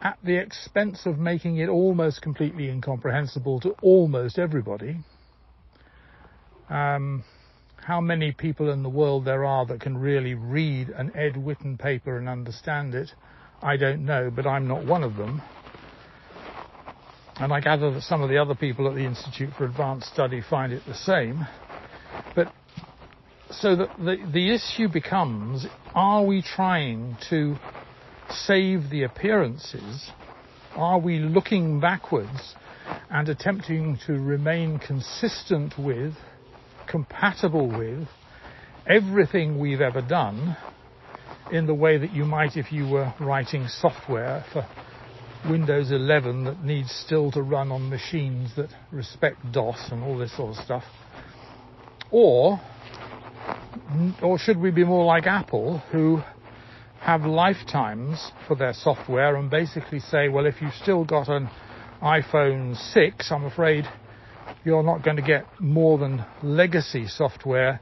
at 0.00 0.16
the 0.22 0.36
expense 0.36 1.04
of 1.04 1.18
making 1.18 1.58
it 1.58 1.68
almost 1.68 2.22
completely 2.22 2.70
incomprehensible 2.70 3.60
to 3.60 3.70
almost 3.82 4.38
everybody. 4.38 4.96
Um, 6.70 7.24
how 7.76 8.00
many 8.00 8.32
people 8.32 8.70
in 8.70 8.82
the 8.82 8.88
world 8.88 9.24
there 9.24 9.44
are 9.44 9.66
that 9.66 9.80
can 9.80 9.98
really 9.98 10.34
read 10.34 10.90
an 10.90 11.10
Ed 11.16 11.34
Witten 11.34 11.78
paper 11.78 12.18
and 12.18 12.28
understand 12.28 12.94
it, 12.94 13.10
I 13.60 13.76
don't 13.76 14.04
know, 14.04 14.30
but 14.34 14.46
I'm 14.46 14.68
not 14.68 14.86
one 14.86 15.02
of 15.02 15.16
them. 15.16 15.42
And 17.36 17.52
I 17.52 17.60
gather 17.60 17.90
that 17.92 18.02
some 18.02 18.22
of 18.22 18.28
the 18.28 18.38
other 18.38 18.54
people 18.54 18.88
at 18.88 18.94
the 18.94 19.04
Institute 19.04 19.50
for 19.56 19.64
Advanced 19.64 20.12
Study 20.12 20.42
find 20.48 20.72
it 20.72 20.82
the 20.86 20.94
same. 20.94 21.46
But 22.34 22.48
so 23.50 23.76
the, 23.76 23.88
the, 23.98 24.16
the 24.32 24.54
issue 24.54 24.88
becomes, 24.88 25.66
are 25.94 26.24
we 26.24 26.42
trying 26.42 27.16
to 27.30 27.56
save 28.30 28.90
the 28.90 29.04
appearances? 29.04 30.10
Are 30.76 30.98
we 30.98 31.18
looking 31.18 31.80
backwards 31.80 32.54
and 33.10 33.28
attempting 33.28 33.98
to 34.06 34.12
remain 34.12 34.78
consistent 34.78 35.74
with, 35.78 36.14
compatible 36.88 37.68
with, 37.68 38.06
everything 38.86 39.58
we've 39.58 39.80
ever 39.80 40.00
done 40.00 40.56
in 41.50 41.66
the 41.66 41.74
way 41.74 41.98
that 41.98 42.12
you 42.12 42.24
might 42.24 42.56
if 42.56 42.70
you 42.72 42.88
were 42.88 43.12
writing 43.20 43.66
software 43.68 44.44
for 44.52 44.66
Windows 45.48 45.90
11 45.90 46.44
that 46.44 46.62
needs 46.64 46.90
still 46.90 47.30
to 47.32 47.42
run 47.42 47.70
on 47.70 47.88
machines 47.88 48.50
that 48.56 48.68
respect 48.92 49.36
DOS 49.52 49.88
and 49.90 50.02
all 50.02 50.18
this 50.18 50.36
sort 50.36 50.56
of 50.56 50.64
stuff? 50.64 50.84
Or, 52.10 52.60
or 54.22 54.38
should 54.38 54.58
we 54.58 54.70
be 54.70 54.84
more 54.84 55.04
like 55.04 55.26
Apple, 55.26 55.78
who 55.92 56.22
have 57.00 57.22
lifetimes 57.22 58.32
for 58.46 58.56
their 58.56 58.72
software 58.72 59.36
and 59.36 59.50
basically 59.50 60.00
say, 60.00 60.28
well, 60.28 60.46
if 60.46 60.60
you've 60.60 60.74
still 60.74 61.04
got 61.04 61.28
an 61.28 61.48
iPhone 62.02 62.76
6, 62.76 63.32
I'm 63.32 63.44
afraid 63.44 63.84
you're 64.64 64.82
not 64.82 65.02
going 65.02 65.16
to 65.16 65.22
get 65.22 65.44
more 65.60 65.98
than 65.98 66.24
legacy 66.42 67.06
software. 67.06 67.80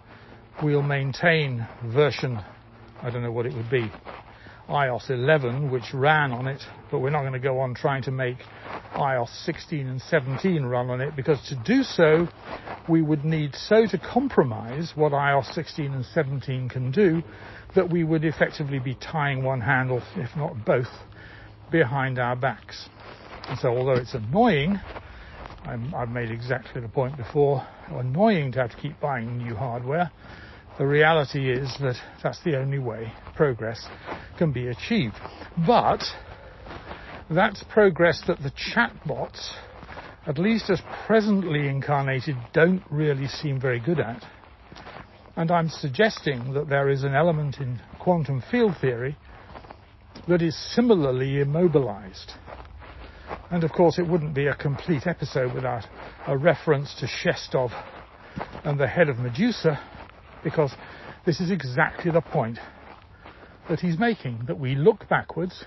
We'll 0.62 0.82
maintain 0.82 1.66
version, 1.84 2.38
I 3.02 3.10
don't 3.10 3.22
know 3.22 3.32
what 3.32 3.46
it 3.46 3.54
would 3.54 3.70
be, 3.70 3.90
iOS 4.68 5.10
11, 5.10 5.70
which 5.70 5.94
ran 5.94 6.32
on 6.32 6.48
it, 6.48 6.62
but 6.90 6.98
we're 6.98 7.10
not 7.10 7.20
going 7.20 7.32
to 7.32 7.38
go 7.38 7.60
on 7.60 7.74
trying 7.74 8.02
to 8.02 8.10
make 8.10 8.38
iOS 8.94 9.28
16 9.44 9.86
and 9.86 10.00
17 10.00 10.64
run 10.64 10.90
on 10.90 11.00
it 11.00 11.14
because 11.14 11.40
to 11.48 11.54
do 11.64 11.82
so, 11.82 12.26
we 12.88 13.02
would 13.02 13.24
need 13.24 13.54
so 13.54 13.86
to 13.86 13.98
compromise 13.98 14.92
what 14.94 15.12
iOS 15.12 15.52
16 15.54 15.92
and 15.92 16.04
17 16.04 16.68
can 16.68 16.90
do 16.90 17.22
that 17.74 17.90
we 17.90 18.04
would 18.04 18.24
effectively 18.24 18.78
be 18.78 18.94
tying 18.94 19.44
one 19.44 19.60
hand, 19.60 19.90
or 19.90 20.02
if 20.16 20.34
not 20.36 20.64
both, 20.64 20.88
behind 21.70 22.18
our 22.18 22.34
backs. 22.34 22.88
And 23.48 23.58
so, 23.58 23.68
although 23.68 24.00
it's 24.00 24.14
annoying, 24.14 24.80
i 25.64 25.76
have 25.98 26.08
made 26.08 26.30
exactly 26.30 26.80
the 26.80 26.88
point 26.88 27.16
before, 27.16 27.66
annoying 27.88 28.52
to 28.52 28.60
have 28.60 28.70
to 28.70 28.76
keep 28.76 28.98
buying 29.00 29.38
new 29.38 29.54
hardware, 29.54 30.10
the 30.78 30.86
reality 30.86 31.50
is 31.50 31.74
that 31.80 31.96
that's 32.22 32.42
the 32.44 32.58
only 32.58 32.78
way 32.78 33.12
progress 33.34 33.86
can 34.38 34.52
be 34.52 34.68
achieved. 34.68 35.16
But 35.66 36.02
that's 37.30 37.62
progress 37.64 38.22
that 38.26 38.38
the 38.42 38.50
chatbots, 38.50 39.50
at 40.26 40.38
least 40.38 40.70
as 40.70 40.80
presently 41.06 41.68
incarnated, 41.68 42.36
don't 42.52 42.82
really 42.90 43.26
seem 43.26 43.60
very 43.60 43.80
good 43.80 44.00
at. 44.00 44.24
And 45.34 45.50
I'm 45.50 45.68
suggesting 45.68 46.54
that 46.54 46.68
there 46.68 46.88
is 46.88 47.04
an 47.04 47.14
element 47.14 47.58
in 47.58 47.80
quantum 47.98 48.42
field 48.50 48.74
theory 48.80 49.16
that 50.28 50.42
is 50.42 50.56
similarly 50.74 51.40
immobilized. 51.40 52.32
And 53.50 53.64
of 53.64 53.72
course, 53.72 53.98
it 53.98 54.06
wouldn't 54.06 54.34
be 54.34 54.46
a 54.46 54.54
complete 54.54 55.06
episode 55.06 55.54
without 55.54 55.84
a 56.26 56.36
reference 56.36 56.94
to 57.00 57.06
Shestov 57.06 57.70
and 58.64 58.78
the 58.78 58.86
head 58.86 59.08
of 59.08 59.18
Medusa, 59.18 59.80
because 60.46 60.72
this 61.24 61.40
is 61.40 61.50
exactly 61.50 62.08
the 62.12 62.20
point 62.20 62.60
that 63.68 63.80
he's 63.80 63.98
making 63.98 64.44
that 64.46 64.56
we 64.56 64.76
look 64.76 65.08
backwards, 65.08 65.64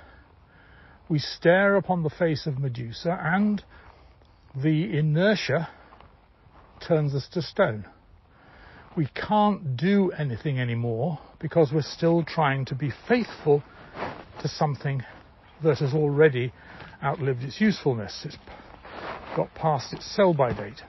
we 1.09 1.19
stare 1.19 1.75
upon 1.75 2.01
the 2.01 2.09
face 2.09 2.48
of 2.48 2.57
Medusa, 2.57 3.19
and 3.21 3.62
the 4.55 4.98
inertia 4.98 5.67
turns 6.88 7.13
us 7.13 7.27
to 7.33 7.41
stone. 7.41 7.86
We 8.95 9.07
can't 9.07 9.75
do 9.75 10.12
anything 10.12 10.62
anymore 10.62 11.19
because 11.41 11.74
we're 11.74 11.81
still 11.81 12.24
trying 12.24 12.63
to 12.67 12.75
be 12.75 12.93
faithful 13.05 13.62
to 14.41 14.48
something 14.48 15.03
that 15.62 15.79
has 15.79 15.93
already 15.93 16.53
outlived 17.03 17.43
its 17.43 17.59
usefulness. 17.59 18.21
It's 18.24 18.38
got 19.36 19.53
past 19.55 19.91
its 19.91 20.09
sell 20.15 20.33
by 20.33 20.53
date. 20.53 20.81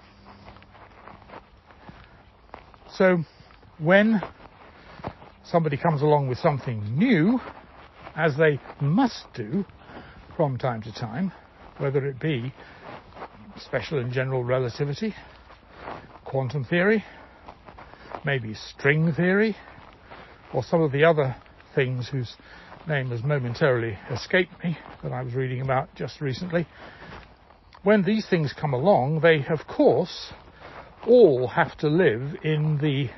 So 2.93 3.25
when 3.83 4.23
somebody 5.45 5.77
comes 5.77 6.03
along 6.03 6.29
with 6.29 6.39
something 6.39 6.99
new, 6.99 7.41
as 8.15 8.37
they 8.37 8.61
must 8.81 9.25
do 9.35 9.65
from 10.37 10.59
time 10.59 10.83
to 10.83 10.93
time, 10.93 11.33
whether 11.79 12.05
it 12.07 12.21
be 12.21 12.53
special 13.57 13.99
and 13.99 14.13
general 14.13 14.45
relativity, 14.45 15.15
quantum 16.27 16.65
theory, 16.65 17.03
maybe 18.25 18.55
string 18.55 19.13
theory, 19.13 19.57
or 20.53 20.63
some 20.63 20.83
of 20.83 20.93
the 20.93 21.05
other 21.05 21.35
things 21.75 22.09
whose 22.09 22.35
name 22.87 23.11
has 23.11 23.23
momentarily 23.23 23.99
escaped 24.11 24.53
me 24.63 24.77
that 25.03 25.13
I 25.13 25.23
was 25.23 25.35
reading 25.35 25.63
about 25.63 25.89
just 25.95 26.21
recently. 26.21 26.67
When 27.83 28.03
these 28.03 28.29
things 28.29 28.53
come 28.53 28.75
along, 28.75 29.21
they 29.21 29.45
of 29.49 29.67
course 29.67 30.33
all 31.07 31.49
have 31.49 31.77
to 31.79 31.89
live 31.89 32.37
in 32.43 32.79
the 32.79 33.09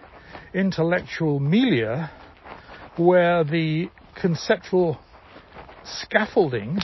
intellectual 0.55 1.41
milieu 1.41 2.07
where 2.97 3.45
the 3.45 3.91
conceptual 4.21 4.99
scaffolding, 5.85 6.79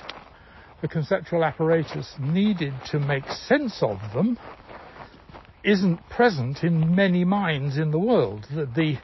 the 0.80 0.88
conceptual 0.88 1.44
apparatus 1.44 2.14
needed 2.18 2.74
to 2.90 2.98
make 2.98 3.28
sense 3.28 3.78
of 3.82 3.98
them, 4.12 4.38
isn't 5.64 6.08
present 6.08 6.62
in 6.62 6.94
many 6.94 7.24
minds 7.24 7.76
in 7.76 7.90
the 7.90 7.98
world. 7.98 8.46
The, 8.54 8.66
the, 8.66 8.98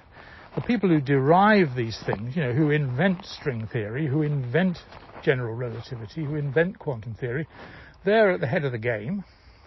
the 0.54 0.62
people 0.62 0.88
who 0.88 1.00
derive 1.00 1.74
these 1.76 1.98
things, 2.06 2.36
you 2.36 2.42
know, 2.42 2.52
who 2.52 2.70
invent 2.70 3.24
string 3.26 3.68
theory, 3.72 4.06
who 4.06 4.22
invent 4.22 4.78
general 5.22 5.54
relativity, 5.54 6.24
who 6.24 6.36
invent 6.36 6.78
quantum 6.78 7.14
theory, 7.14 7.46
they're 8.04 8.32
at 8.32 8.40
the 8.40 8.46
head 8.46 8.64
of 8.64 8.72
the 8.72 8.78
game. 8.78 9.24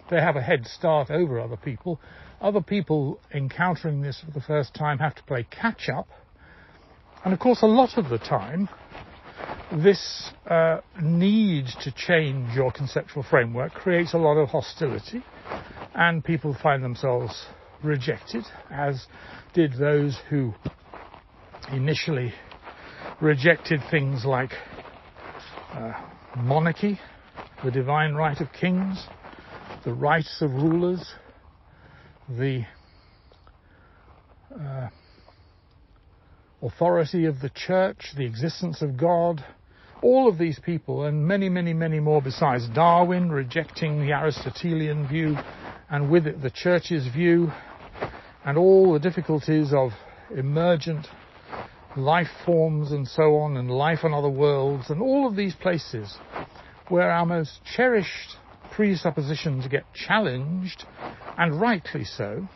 They 0.10 0.22
have 0.22 0.36
a 0.36 0.42
head 0.42 0.66
start 0.66 1.12
over 1.12 1.40
other 1.40 1.58
people. 1.58 2.00
Other 2.40 2.62
people 2.62 3.20
encountering 3.34 4.02
this 4.02 4.22
for 4.26 4.32
the 4.32 4.46
first 4.46 4.74
time 4.74 5.00
have 5.00 5.16
to 5.16 5.24
play 5.24 5.46
catch 5.50 5.90
up. 5.90 6.08
And 7.26 7.34
of 7.34 7.40
course, 7.40 7.62
a 7.62 7.68
lot 7.68 7.98
of 7.98 8.10
the 8.10 8.18
time, 8.18 8.70
this 9.72 10.32
uh, 10.50 10.80
need 11.02 11.66
to 11.82 11.92
change 11.92 12.56
your 12.56 12.72
conceptual 12.72 13.24
framework 13.24 13.74
creates 13.74 14.14
a 14.14 14.18
lot 14.18 14.38
of 14.38 14.50
hostility, 14.50 15.24
and 15.94 16.24
people 16.24 16.56
find 16.62 16.84
themselves 16.84 17.46
rejected, 17.84 18.46
as 18.72 19.08
did 19.54 19.74
those 19.74 20.18
who 20.30 20.54
initially 21.72 22.34
rejected 23.20 23.82
things 23.92 24.24
like 24.26 24.52
uh, 25.74 25.92
monarchy, 26.38 27.00
the 27.64 27.72
divine 27.72 28.14
right 28.14 28.40
of 28.40 28.48
kings, 28.54 29.06
the 29.88 29.94
rights 29.94 30.42
of 30.42 30.52
rulers, 30.52 31.14
the 32.38 32.66
uh, 34.54 34.90
authority 36.62 37.24
of 37.24 37.40
the 37.40 37.50
church, 37.56 38.12
the 38.18 38.26
existence 38.26 38.82
of 38.82 38.98
God, 38.98 39.42
all 40.02 40.28
of 40.28 40.38
these 40.38 40.60
people, 40.60 41.06
and 41.06 41.26
many, 41.26 41.48
many, 41.48 41.74
many 41.74 42.02
more 42.02 42.22
besides. 42.22 42.68
Darwin 42.76 43.32
rejecting 43.32 44.06
the 44.06 44.12
Aristotelian 44.12 45.08
view, 45.08 45.38
and 45.90 46.12
with 46.12 46.28
it 46.28 46.42
the 46.42 46.52
church's 46.52 47.08
view, 47.08 47.50
and 48.44 48.58
all 48.58 48.92
the 48.92 49.00
difficulties 49.00 49.72
of 49.74 49.92
emergent 50.36 51.08
life 51.96 52.28
forms 52.46 52.92
and 52.92 53.08
so 53.08 53.38
on, 53.38 53.56
and 53.56 53.72
life 53.72 54.00
on 54.04 54.14
other 54.14 54.28
worlds, 54.28 54.90
and 54.90 55.02
all 55.02 55.26
of 55.26 55.38
these 55.38 55.56
places 55.56 56.18
where 56.90 57.10
our 57.10 57.26
most 57.26 57.62
cherished 57.74 58.36
presuppositions 58.78 59.66
get 59.68 59.84
challenged, 59.92 60.86
and 61.36 61.60
rightly 61.60 62.04
so, 62.04 62.48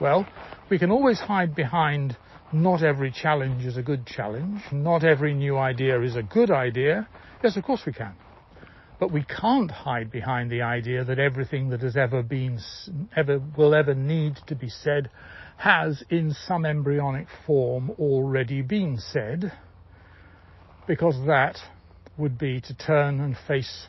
well, 0.00 0.26
we 0.70 0.78
can 0.78 0.90
always 0.90 1.20
hide 1.20 1.54
behind 1.54 2.16
not 2.50 2.82
every 2.82 3.12
challenge 3.12 3.66
is 3.66 3.76
a 3.76 3.82
good 3.82 4.06
challenge, 4.06 4.62
not 4.72 5.04
every 5.04 5.34
new 5.34 5.58
idea 5.58 6.00
is 6.00 6.16
a 6.16 6.22
good 6.22 6.50
idea. 6.50 7.06
Yes, 7.44 7.58
of 7.58 7.64
course 7.64 7.82
we 7.84 7.92
can. 7.92 8.14
But 8.98 9.12
we 9.12 9.22
can't 9.22 9.70
hide 9.70 10.10
behind 10.10 10.50
the 10.50 10.62
idea 10.62 11.04
that 11.04 11.18
everything 11.18 11.68
that 11.70 11.82
has 11.82 11.94
ever 11.94 12.22
been, 12.22 12.58
ever, 13.14 13.38
will 13.54 13.74
ever 13.74 13.94
need 13.94 14.38
to 14.46 14.54
be 14.54 14.70
said 14.70 15.10
has 15.58 16.02
in 16.08 16.34
some 16.46 16.64
embryonic 16.64 17.26
form 17.46 17.90
already 17.98 18.62
been 18.62 18.96
said, 18.98 19.52
because 20.86 21.16
that 21.26 21.58
would 22.16 22.38
be 22.38 22.62
to 22.62 22.74
turn 22.74 23.20
and 23.20 23.36
face 23.46 23.88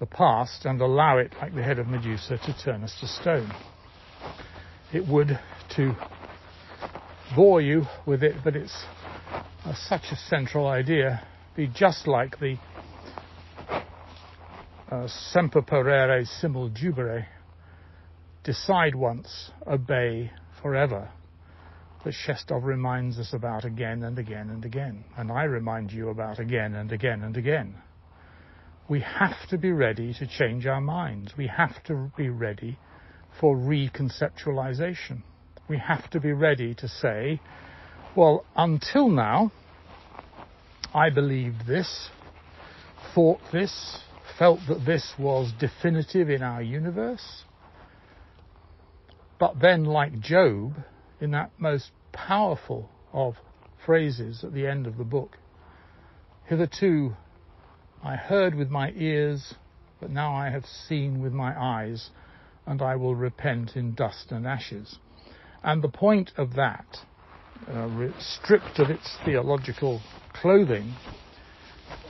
the 0.00 0.06
past 0.06 0.64
and 0.64 0.80
allow 0.80 1.18
it, 1.18 1.30
like 1.40 1.54
the 1.54 1.62
head 1.62 1.78
of 1.78 1.86
Medusa, 1.86 2.38
to 2.38 2.56
turn 2.64 2.82
us 2.82 2.96
to 3.00 3.06
stone. 3.06 3.52
It 4.92 5.06
would 5.06 5.38
to 5.76 5.94
bore 7.36 7.60
you 7.60 7.82
with 8.06 8.22
it, 8.22 8.36
but 8.42 8.56
it's 8.56 8.84
a, 9.66 9.76
such 9.76 10.04
a 10.10 10.16
central 10.16 10.66
idea. 10.66 11.22
Be 11.54 11.68
just 11.68 12.08
like 12.08 12.40
the 12.40 12.56
uh, 14.90 15.06
semper 15.06 15.60
parere 15.60 16.24
simul 16.24 16.70
jubere. 16.70 17.26
Decide 18.42 18.94
once, 18.94 19.50
obey 19.66 20.32
forever. 20.62 21.10
That 22.04 22.14
Shestov 22.14 22.64
reminds 22.64 23.18
us 23.18 23.34
about 23.34 23.66
again 23.66 24.02
and 24.02 24.18
again 24.18 24.48
and 24.48 24.64
again, 24.64 25.04
and 25.18 25.30
I 25.30 25.44
remind 25.44 25.92
you 25.92 26.08
about 26.08 26.38
again 26.38 26.74
and 26.74 26.90
again 26.90 27.22
and 27.22 27.36
again 27.36 27.74
we 28.90 29.00
have 29.00 29.48
to 29.48 29.56
be 29.56 29.70
ready 29.70 30.12
to 30.12 30.26
change 30.26 30.66
our 30.66 30.80
minds. 30.80 31.32
We 31.38 31.46
have 31.46 31.80
to 31.84 32.10
be 32.16 32.28
ready 32.28 32.76
for 33.40 33.56
reconceptualization. 33.56 35.22
We 35.68 35.78
have 35.78 36.10
to 36.10 36.18
be 36.18 36.32
ready 36.32 36.74
to 36.74 36.88
say, 36.88 37.40
well, 38.16 38.44
until 38.56 39.08
now, 39.08 39.52
I 40.92 41.08
believed 41.08 41.68
this, 41.68 42.08
thought 43.14 43.38
this, 43.52 44.00
felt 44.36 44.58
that 44.66 44.84
this 44.84 45.14
was 45.16 45.52
definitive 45.60 46.28
in 46.28 46.42
our 46.42 46.60
universe. 46.60 47.44
But 49.38 49.60
then, 49.60 49.84
like 49.84 50.18
Job, 50.18 50.74
in 51.20 51.30
that 51.30 51.52
most 51.58 51.92
powerful 52.10 52.90
of 53.12 53.36
phrases 53.86 54.42
at 54.42 54.52
the 54.52 54.66
end 54.66 54.88
of 54.88 54.98
the 54.98 55.04
book, 55.04 55.36
hitherto 56.46 57.14
I 58.02 58.16
heard 58.16 58.54
with 58.54 58.70
my 58.70 58.92
ears, 58.96 59.54
but 60.00 60.10
now 60.10 60.34
I 60.34 60.48
have 60.48 60.64
seen 60.64 61.20
with 61.20 61.34
my 61.34 61.54
eyes, 61.60 62.08
and 62.66 62.80
I 62.80 62.96
will 62.96 63.14
repent 63.14 63.76
in 63.76 63.94
dust 63.94 64.32
and 64.32 64.46
ashes. 64.46 64.98
And 65.62 65.82
the 65.82 65.90
point 65.90 66.32
of 66.38 66.54
that, 66.54 66.86
uh, 67.68 68.08
stripped 68.18 68.78
of 68.78 68.88
its 68.88 69.18
theological 69.26 70.00
clothing, 70.32 70.94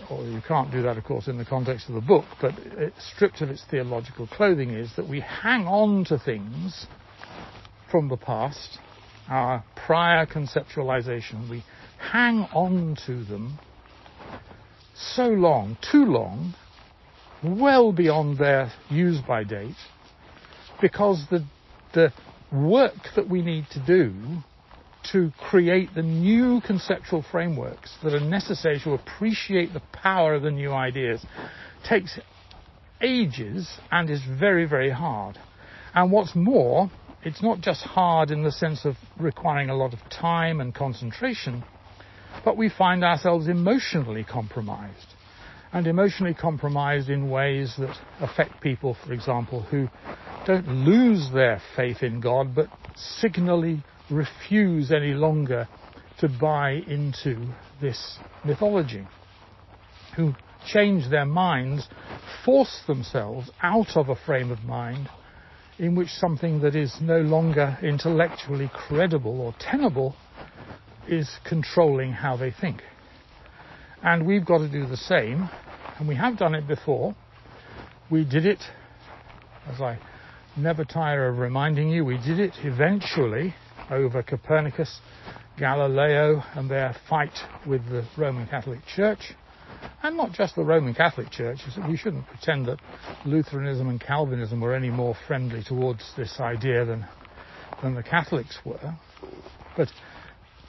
or 0.09 0.25
you 0.27 0.41
can't 0.47 0.71
do 0.71 0.83
that, 0.83 0.97
of 0.97 1.03
course, 1.03 1.27
in 1.27 1.39
the 1.39 1.45
context 1.45 1.89
of 1.89 1.97
the 1.97 2.01
book, 2.01 2.27
but 2.41 2.57
it, 2.59 2.95
stripped 2.99 3.41
of 3.41 3.51
its 3.51 3.65
theological 3.69 4.29
clothing 4.29 4.71
is 4.71 4.95
that 4.95 5.09
we 5.09 5.19
hang 5.21 5.67
on 5.67 6.05
to 6.05 6.19
things 6.19 6.87
from 7.91 8.09
the 8.09 8.17
past, 8.17 8.79
our 9.29 9.65
prior 9.75 10.25
conceptualization, 10.25 11.51
we 11.51 11.65
hang 11.99 12.43
on 12.53 12.97
to 13.07 13.25
them 13.25 13.59
so 14.95 15.29
long, 15.29 15.77
too 15.91 16.05
long, 16.05 16.55
well 17.43 17.93
beyond 17.93 18.39
their 18.39 18.73
use 18.89 19.19
by 19.27 19.45
date, 19.45 19.77
because 20.81 21.25
the, 21.31 21.45
the 21.95 22.13
work 22.53 22.97
that 23.17 23.29
we 23.29 23.43
need 23.43 23.67
to 23.71 23.81
do 23.87 24.13
to 25.13 25.33
create 25.39 25.89
the 25.95 26.03
new 26.03 26.61
conceptual 26.61 27.25
frameworks 27.31 27.97
that 28.03 28.13
are 28.13 28.21
necessary 28.21 28.79
to 28.85 28.93
appreciate 28.93 29.73
the 29.73 29.83
power 29.93 30.35
of 30.35 30.43
the 30.43 30.51
new 30.51 30.71
ideas 30.71 31.25
takes 31.89 32.19
ages 33.01 33.79
and 33.91 34.11
is 34.11 34.23
very, 34.39 34.67
very 34.67 34.91
hard. 34.91 35.39
And 35.95 36.13
what's 36.13 36.35
more, 36.37 36.91
it's 37.23 37.43
not 37.43 37.61
just 37.61 37.83
hard 37.83 38.31
in 38.31 38.43
the 38.43 38.53
sense 38.53 38.85
of 38.85 38.97
requiring 39.19 39.71
a 39.71 39.77
lot 39.77 39.95
of 39.95 40.01
time 40.11 40.61
and 40.61 40.75
concentration, 40.75 41.65
but 42.45 42.57
we 42.57 42.69
find 42.69 43.05
ourselves 43.05 43.49
emotionally 43.49 44.25
compromised. 44.25 45.15
And 45.73 45.87
emotionally 45.87 46.35
compromised 46.35 47.09
in 47.09 47.31
ways 47.31 47.75
that 47.79 47.97
affect 48.19 48.61
people, 48.61 48.97
for 49.05 49.13
example, 49.13 49.63
who 49.63 49.89
don't 50.45 50.67
lose 50.67 51.31
their 51.33 51.61
faith 51.77 52.03
in 52.03 52.21
God, 52.21 52.55
but 52.55 52.71
signally 53.21 53.85
refuse 54.11 54.91
any 54.91 55.13
longer 55.15 55.69
to 56.19 56.29
buy 56.29 56.73
into 56.73 57.55
this 57.81 58.19
mythology, 58.43 59.07
who 60.17 60.35
change 60.73 61.09
their 61.09 61.25
minds, 61.25 61.87
force 62.45 62.83
themselves 62.87 63.51
out 63.63 63.97
of 63.97 64.09
a 64.09 64.17
frame 64.17 64.51
of 64.51 64.63
mind 64.65 65.09
in 65.79 65.95
which 65.95 66.09
something 66.11 66.61
that 66.61 66.75
is 66.75 66.95
no 67.01 67.21
longer 67.21 67.79
intellectually 67.83 68.71
credible 68.89 69.41
or 69.41 69.55
tenable 69.59 70.15
is 71.09 71.29
controlling 71.45 72.13
how 72.13 72.37
they 72.37 72.51
think. 72.51 72.83
And 74.03 74.27
we've 74.27 74.45
got 74.45 74.59
to 74.59 74.69
do 74.69 74.87
the 74.87 74.97
same, 74.97 75.51
and 75.99 76.09
we 76.09 76.17
have 76.17 76.39
done 76.39 76.55
it 76.55 76.67
before. 76.67 77.15
We 78.11 78.25
did 78.25 78.47
it, 78.47 78.61
as 79.67 79.81
I 79.81 79.99
never 80.57 80.85
tire 80.85 81.29
of 81.29 81.39
reminding 81.39 81.91
you, 81.91 82.05
we 82.05 82.17
did 82.19 82.39
it 82.39 82.55
eventually 82.63 83.55
over 83.91 84.23
Copernicus, 84.23 85.01
Galileo, 85.59 86.43
and 86.55 86.71
their 86.71 86.97
fight 87.09 87.37
with 87.67 87.85
the 87.91 88.07
Roman 88.17 88.47
Catholic 88.47 88.81
Church. 88.87 89.35
And 90.03 90.17
not 90.17 90.33
just 90.33 90.57
the 90.57 90.65
Roman 90.65 90.95
Catholic 90.95 91.31
Church. 91.31 91.59
We 91.89 91.97
shouldn't 91.97 92.27
pretend 92.27 92.67
that 92.67 92.79
Lutheranism 93.25 93.89
and 93.89 94.01
Calvinism 94.01 94.61
were 94.61 94.75
any 94.75 94.91
more 94.91 95.15
friendly 95.27 95.63
towards 95.63 96.13
this 96.17 96.41
idea 96.41 96.85
than, 96.85 97.07
than 97.83 97.95
the 97.95 98.03
Catholics 98.03 98.59
were. 98.65 98.95
But 99.77 99.89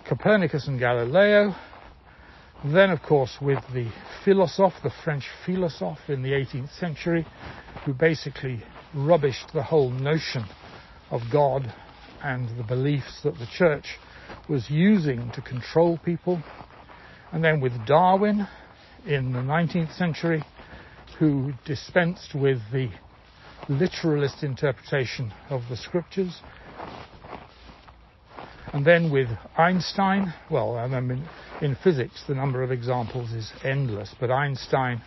Copernicus 0.08 0.68
and 0.68 0.80
Galileo, 0.80 1.56
then, 2.64 2.90
of 2.92 3.02
course, 3.02 3.38
with 3.42 3.60
the 3.74 3.88
philosophe, 4.24 4.74
the 4.84 4.92
French 5.04 5.24
philosophe 5.46 6.10
in 6.10 6.22
the 6.22 6.32
18th 6.32 6.78
century, 6.80 7.26
who 7.86 7.94
basically 7.94 8.62
rubbished 8.96 9.52
the 9.54 9.64
whole 9.64 9.90
notion 9.90 10.46
of 11.10 11.22
God 11.32 11.64
and 12.24 12.50
the 12.58 12.64
beliefs 12.64 13.22
that 13.24 13.38
the 13.40 13.48
church 13.48 13.98
was 14.48 14.70
using 14.70 15.32
to 15.32 15.42
control 15.42 16.00
people. 16.04 16.42
And 17.32 17.44
then 17.44 17.62
with 17.62 17.74
Darwin 17.88 18.48
in 19.08 19.34
the 19.34 19.40
19th 19.40 19.96
century, 19.96 20.44
who 21.20 21.54
dispensed 21.66 22.36
with 22.36 22.60
the 22.72 22.90
literalist 23.70 24.44
interpretation 24.44 25.32
of 25.50 25.62
the 25.70 25.78
scriptures. 25.78 26.42
And 28.74 28.86
then 28.86 29.12
with 29.12 29.28
Einstein, 29.58 30.34
well, 30.50 30.78
I 30.78 30.88
mean, 30.88 31.28
in 31.62 31.76
physics, 31.76 32.24
the 32.28 32.36
number 32.36 32.64
of 32.64 32.72
examples 32.72 33.32
is 33.32 33.52
endless, 33.64 34.16
but 34.20 34.32
Einstein, 34.32 35.02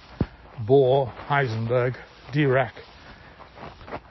Bohr, 0.68 1.10
Heisenberg, 1.26 1.94
Dirac, 2.32 2.72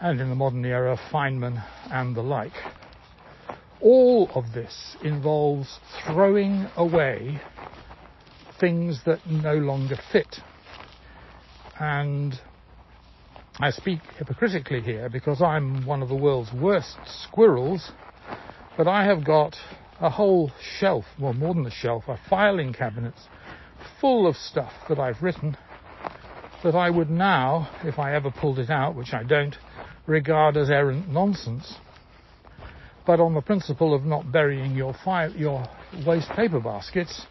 and 0.01 0.19
in 0.19 0.29
the 0.29 0.35
modern 0.35 0.65
era, 0.65 0.99
Feynman 1.11 1.63
and 1.91 2.15
the 2.15 2.21
like. 2.21 2.53
All 3.79 4.29
of 4.33 4.53
this 4.53 4.97
involves 5.03 5.79
throwing 6.05 6.67
away 6.75 7.39
things 8.59 9.01
that 9.05 9.19
no 9.27 9.55
longer 9.55 9.97
fit. 10.11 10.37
And 11.79 12.33
I 13.59 13.69
speak 13.69 13.99
hypocritically 14.17 14.81
here 14.81 15.09
because 15.09 15.41
I'm 15.41 15.85
one 15.85 16.01
of 16.01 16.09
the 16.09 16.15
world's 16.15 16.51
worst 16.53 16.97
squirrels, 17.05 17.91
but 18.77 18.87
I 18.87 19.05
have 19.05 19.25
got 19.25 19.55
a 19.99 20.09
whole 20.09 20.51
shelf, 20.79 21.05
well, 21.19 21.33
more 21.33 21.53
than 21.53 21.65
a 21.65 21.71
shelf, 21.71 22.05
a 22.07 22.19
filing 22.29 22.73
cabinet 22.73 23.13
full 23.99 24.27
of 24.27 24.35
stuff 24.35 24.73
that 24.89 24.99
I've 24.99 25.21
written 25.21 25.57
that 26.63 26.75
I 26.75 26.89
would 26.89 27.09
now, 27.09 27.69
if 27.83 27.99
I 27.99 28.15
ever 28.15 28.31
pulled 28.31 28.59
it 28.59 28.69
out, 28.69 28.95
which 28.95 29.13
I 29.13 29.23
don't, 29.23 29.55
regard 30.07 30.57
as 30.57 30.69
errant 30.69 31.09
nonsense 31.09 31.75
but 33.05 33.19
on 33.19 33.33
the 33.33 33.41
principle 33.41 33.93
of 33.93 34.05
not 34.05 34.31
burying 34.31 34.75
your, 34.75 34.93
fire, 35.03 35.29
your 35.29 35.67
waste 36.05 36.29
paper 36.31 36.59
baskets, 36.59 37.25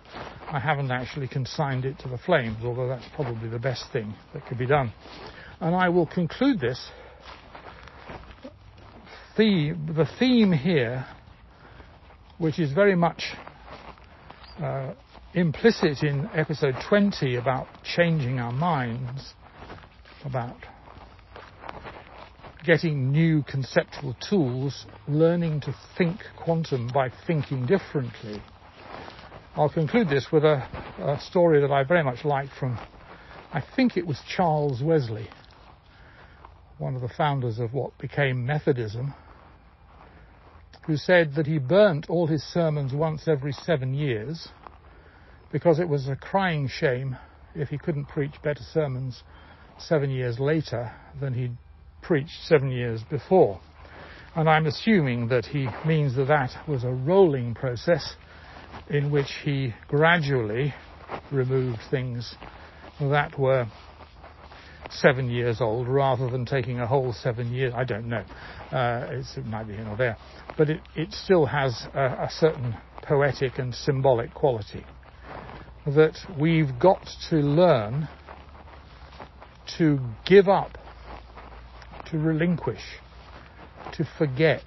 I 0.51 0.59
haven't 0.59 0.91
actually 0.91 1.29
consigned 1.29 1.85
it 1.85 1.99
to 2.01 2.09
the 2.09 2.19
flames, 2.19 2.59
although 2.63 2.89
that's 2.89 3.07
probably 3.15 3.49
the 3.49 3.59
best 3.59 3.85
thing 3.93 4.15
that 4.35 4.47
could 4.47 4.59
be 4.59 4.67
done. 4.67 4.93
And 5.61 5.75
I 5.75 5.89
will 5.89 6.07
conclude 6.07 6.61
this. 6.61 6.91
The, 9.37 9.75
the 9.87 10.07
theme 10.19 10.53
here, 10.53 11.07
which 12.43 12.59
is 12.59 12.73
very 12.73 12.97
much 12.97 13.23
uh, 14.61 14.91
implicit 15.33 16.03
in 16.03 16.29
episode 16.35 16.77
20 16.89 17.37
about 17.37 17.69
changing 17.85 18.41
our 18.41 18.51
minds, 18.51 19.33
about 20.25 20.57
getting 22.65 23.13
new 23.13 23.45
conceptual 23.45 24.17
tools, 24.29 24.87
learning 25.07 25.61
to 25.61 25.73
think 25.97 26.19
quantum 26.37 26.91
by 26.93 27.13
thinking 27.29 27.65
differently. 27.65 28.43
I'll 29.55 29.69
conclude 29.69 30.09
this 30.09 30.27
with 30.33 30.45
a, 30.45 30.67
a 30.99 31.21
story 31.21 31.61
that 31.61 31.71
I 31.71 31.85
very 31.85 32.03
much 32.03 32.25
like 32.25 32.49
from, 32.59 32.77
I 33.55 33.63
think 33.77 33.97
it 33.97 34.05
was 34.05 34.21
Charles 34.37 34.83
Wesley, 34.83 35.29
one 36.79 36.97
of 36.97 37.03
the 37.03 37.11
founders 37.17 37.61
of 37.61 37.73
what 37.73 37.97
became 37.99 38.45
Methodism, 38.45 39.15
who 40.87 40.97
said 40.97 41.35
that 41.37 41.47
he 41.47 41.59
burnt 41.59 42.11
all 42.11 42.27
his 42.27 42.43
sermons 42.43 42.93
once 42.93 43.29
every 43.29 43.53
seven 43.53 43.95
years 43.95 44.49
because 45.53 45.79
it 45.79 45.89
was 45.89 46.09
a 46.09 46.17
crying 46.17 46.69
shame 46.69 47.17
if 47.55 47.69
he 47.69 47.79
couldn't 47.79 48.07
preach 48.07 48.35
better 48.43 48.63
sermons 48.73 49.23
seven 49.79 50.11
years 50.11 50.39
later 50.39 50.91
than 51.21 51.35
he'd 51.35 51.57
preached 52.01 52.43
seven 52.45 52.71
years 52.71 53.03
before. 53.11 53.61
And 54.35 54.49
I'm 54.49 54.67
assuming 54.67 55.29
that 55.29 55.45
he 55.45 55.69
means 55.87 56.17
that 56.17 56.29
that 56.29 56.51
was 56.67 56.85
a 56.85 56.91
rolling 56.91 57.55
process 57.55 58.17
in 58.89 59.11
which 59.11 59.29
he 59.45 59.75
gradually 59.89 60.75
removed 61.31 61.79
things 61.91 62.35
that 62.99 63.39
were 63.39 63.67
seven 65.01 65.31
years 65.31 65.61
old 65.61 65.89
rather 65.89 66.29
than 66.29 66.45
taking 66.45 66.81
a 66.81 66.87
whole 66.87 67.13
seven 67.13 67.53
years. 67.53 67.73
I 67.77 67.85
don't 67.85 68.09
know. 68.09 68.25
Uh, 68.71 69.07
it 69.37 69.47
might 69.47 69.67
be 69.67 69.75
here 69.75 69.89
or 69.89 69.97
there. 69.97 70.17
But 70.57 70.71
it, 70.71 70.81
it 70.95 71.13
still 71.13 71.47
has 71.47 71.87
a, 71.95 72.05
a 72.05 72.29
certain 72.31 72.77
poetic 73.03 73.59
and 73.59 73.75
symbolic 73.75 74.33
quality 74.35 74.85
that 75.87 76.17
we've 76.39 76.79
got 76.79 77.05
to 77.31 77.37
learn 77.37 78.09
to 79.79 79.99
give 80.25 80.49
up 80.49 80.79
to 82.11 82.19
relinquish, 82.19 82.83
to 83.93 84.07
forget, 84.19 84.65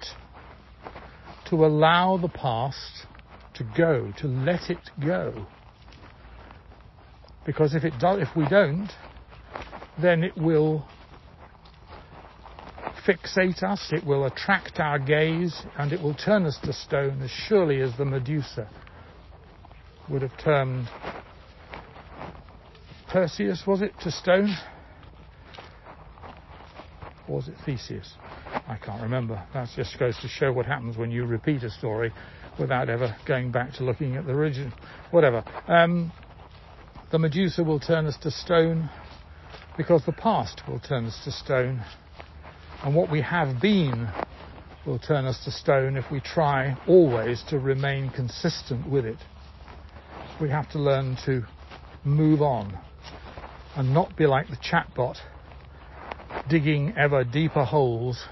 to 1.48 1.64
allow 1.64 2.16
the 2.16 2.28
past 2.28 3.06
to 3.54 3.64
go, 3.76 4.12
to 4.18 4.26
let 4.26 4.68
it 4.68 4.78
go. 5.00 5.46
Because 7.46 7.74
if 7.74 7.84
it 7.84 7.94
do, 8.00 8.18
if 8.18 8.28
we 8.36 8.46
don't, 8.48 8.90
then 10.00 10.22
it 10.22 10.36
will 10.36 10.86
fixate 13.06 13.62
us, 13.62 13.92
it 13.92 14.04
will 14.04 14.26
attract 14.26 14.80
our 14.80 14.98
gaze, 14.98 15.62
and 15.78 15.92
it 15.92 16.02
will 16.02 16.14
turn 16.14 16.44
us 16.44 16.58
to 16.64 16.72
stone 16.72 17.22
as 17.22 17.30
surely 17.30 17.80
as 17.80 17.96
the 17.96 18.04
Medusa 18.04 18.68
would 20.08 20.22
have 20.22 20.36
turned 20.38 20.88
Perseus, 23.08 23.66
was 23.66 23.82
it, 23.82 23.92
to 24.00 24.10
stone? 24.10 24.54
Or 27.28 27.36
was 27.36 27.48
it 27.48 27.54
Theseus? 27.64 28.14
I 28.68 28.76
can't 28.76 29.02
remember. 29.02 29.42
That 29.54 29.68
just 29.74 29.98
goes 29.98 30.18
to 30.18 30.28
show 30.28 30.52
what 30.52 30.66
happens 30.66 30.96
when 30.96 31.10
you 31.10 31.24
repeat 31.24 31.62
a 31.62 31.70
story 31.70 32.12
without 32.58 32.88
ever 32.88 33.16
going 33.26 33.52
back 33.52 33.72
to 33.74 33.84
looking 33.84 34.16
at 34.16 34.26
the 34.26 34.32
original. 34.32 34.72
Whatever. 35.10 35.44
Um, 35.68 36.12
the 37.12 37.18
Medusa 37.18 37.62
will 37.62 37.80
turn 37.80 38.06
us 38.06 38.16
to 38.18 38.30
stone 38.30 38.90
because 39.76 40.04
the 40.06 40.12
past 40.12 40.62
will 40.66 40.80
turn 40.80 41.06
us 41.06 41.20
to 41.24 41.30
stone. 41.30 41.84
And 42.82 42.94
what 42.94 43.10
we 43.10 43.20
have 43.22 43.60
been 43.60 44.08
will 44.86 44.98
turn 44.98 45.24
us 45.24 45.42
to 45.44 45.50
stone 45.50 45.96
if 45.96 46.10
we 46.10 46.20
try 46.20 46.78
always 46.86 47.42
to 47.50 47.58
remain 47.58 48.10
consistent 48.10 48.88
with 48.90 49.04
it. 49.04 49.18
We 50.40 50.50
have 50.50 50.70
to 50.72 50.78
learn 50.78 51.16
to 51.26 51.42
move 52.04 52.40
on 52.40 52.78
and 53.74 53.92
not 53.92 54.16
be 54.16 54.26
like 54.26 54.48
the 54.48 54.56
chatbot 54.56 55.16
digging 56.48 56.94
ever 56.96 57.24
deeper 57.24 57.64
holes 57.64 58.24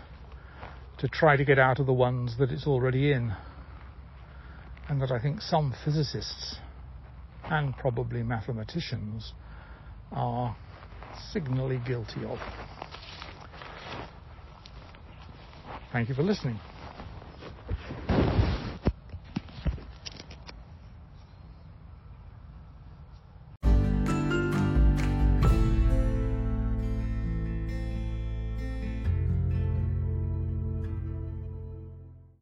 to 0.98 1.08
try 1.08 1.36
to 1.36 1.44
get 1.44 1.58
out 1.58 1.80
of 1.80 1.86
the 1.86 1.92
ones 1.92 2.36
that 2.38 2.50
it's 2.50 2.66
already 2.66 3.12
in. 3.12 3.34
And 4.88 5.02
that 5.02 5.10
I 5.10 5.20
think 5.20 5.40
some 5.40 5.74
physicists 5.84 6.56
and 7.50 7.76
probably 7.76 8.22
mathematicians 8.22 9.32
are 10.12 10.56
signally 11.32 11.80
guilty 11.86 12.24
of. 12.24 12.38
Thank 15.92 16.08
you 16.08 16.14
for 16.14 16.22
listening. 16.22 16.58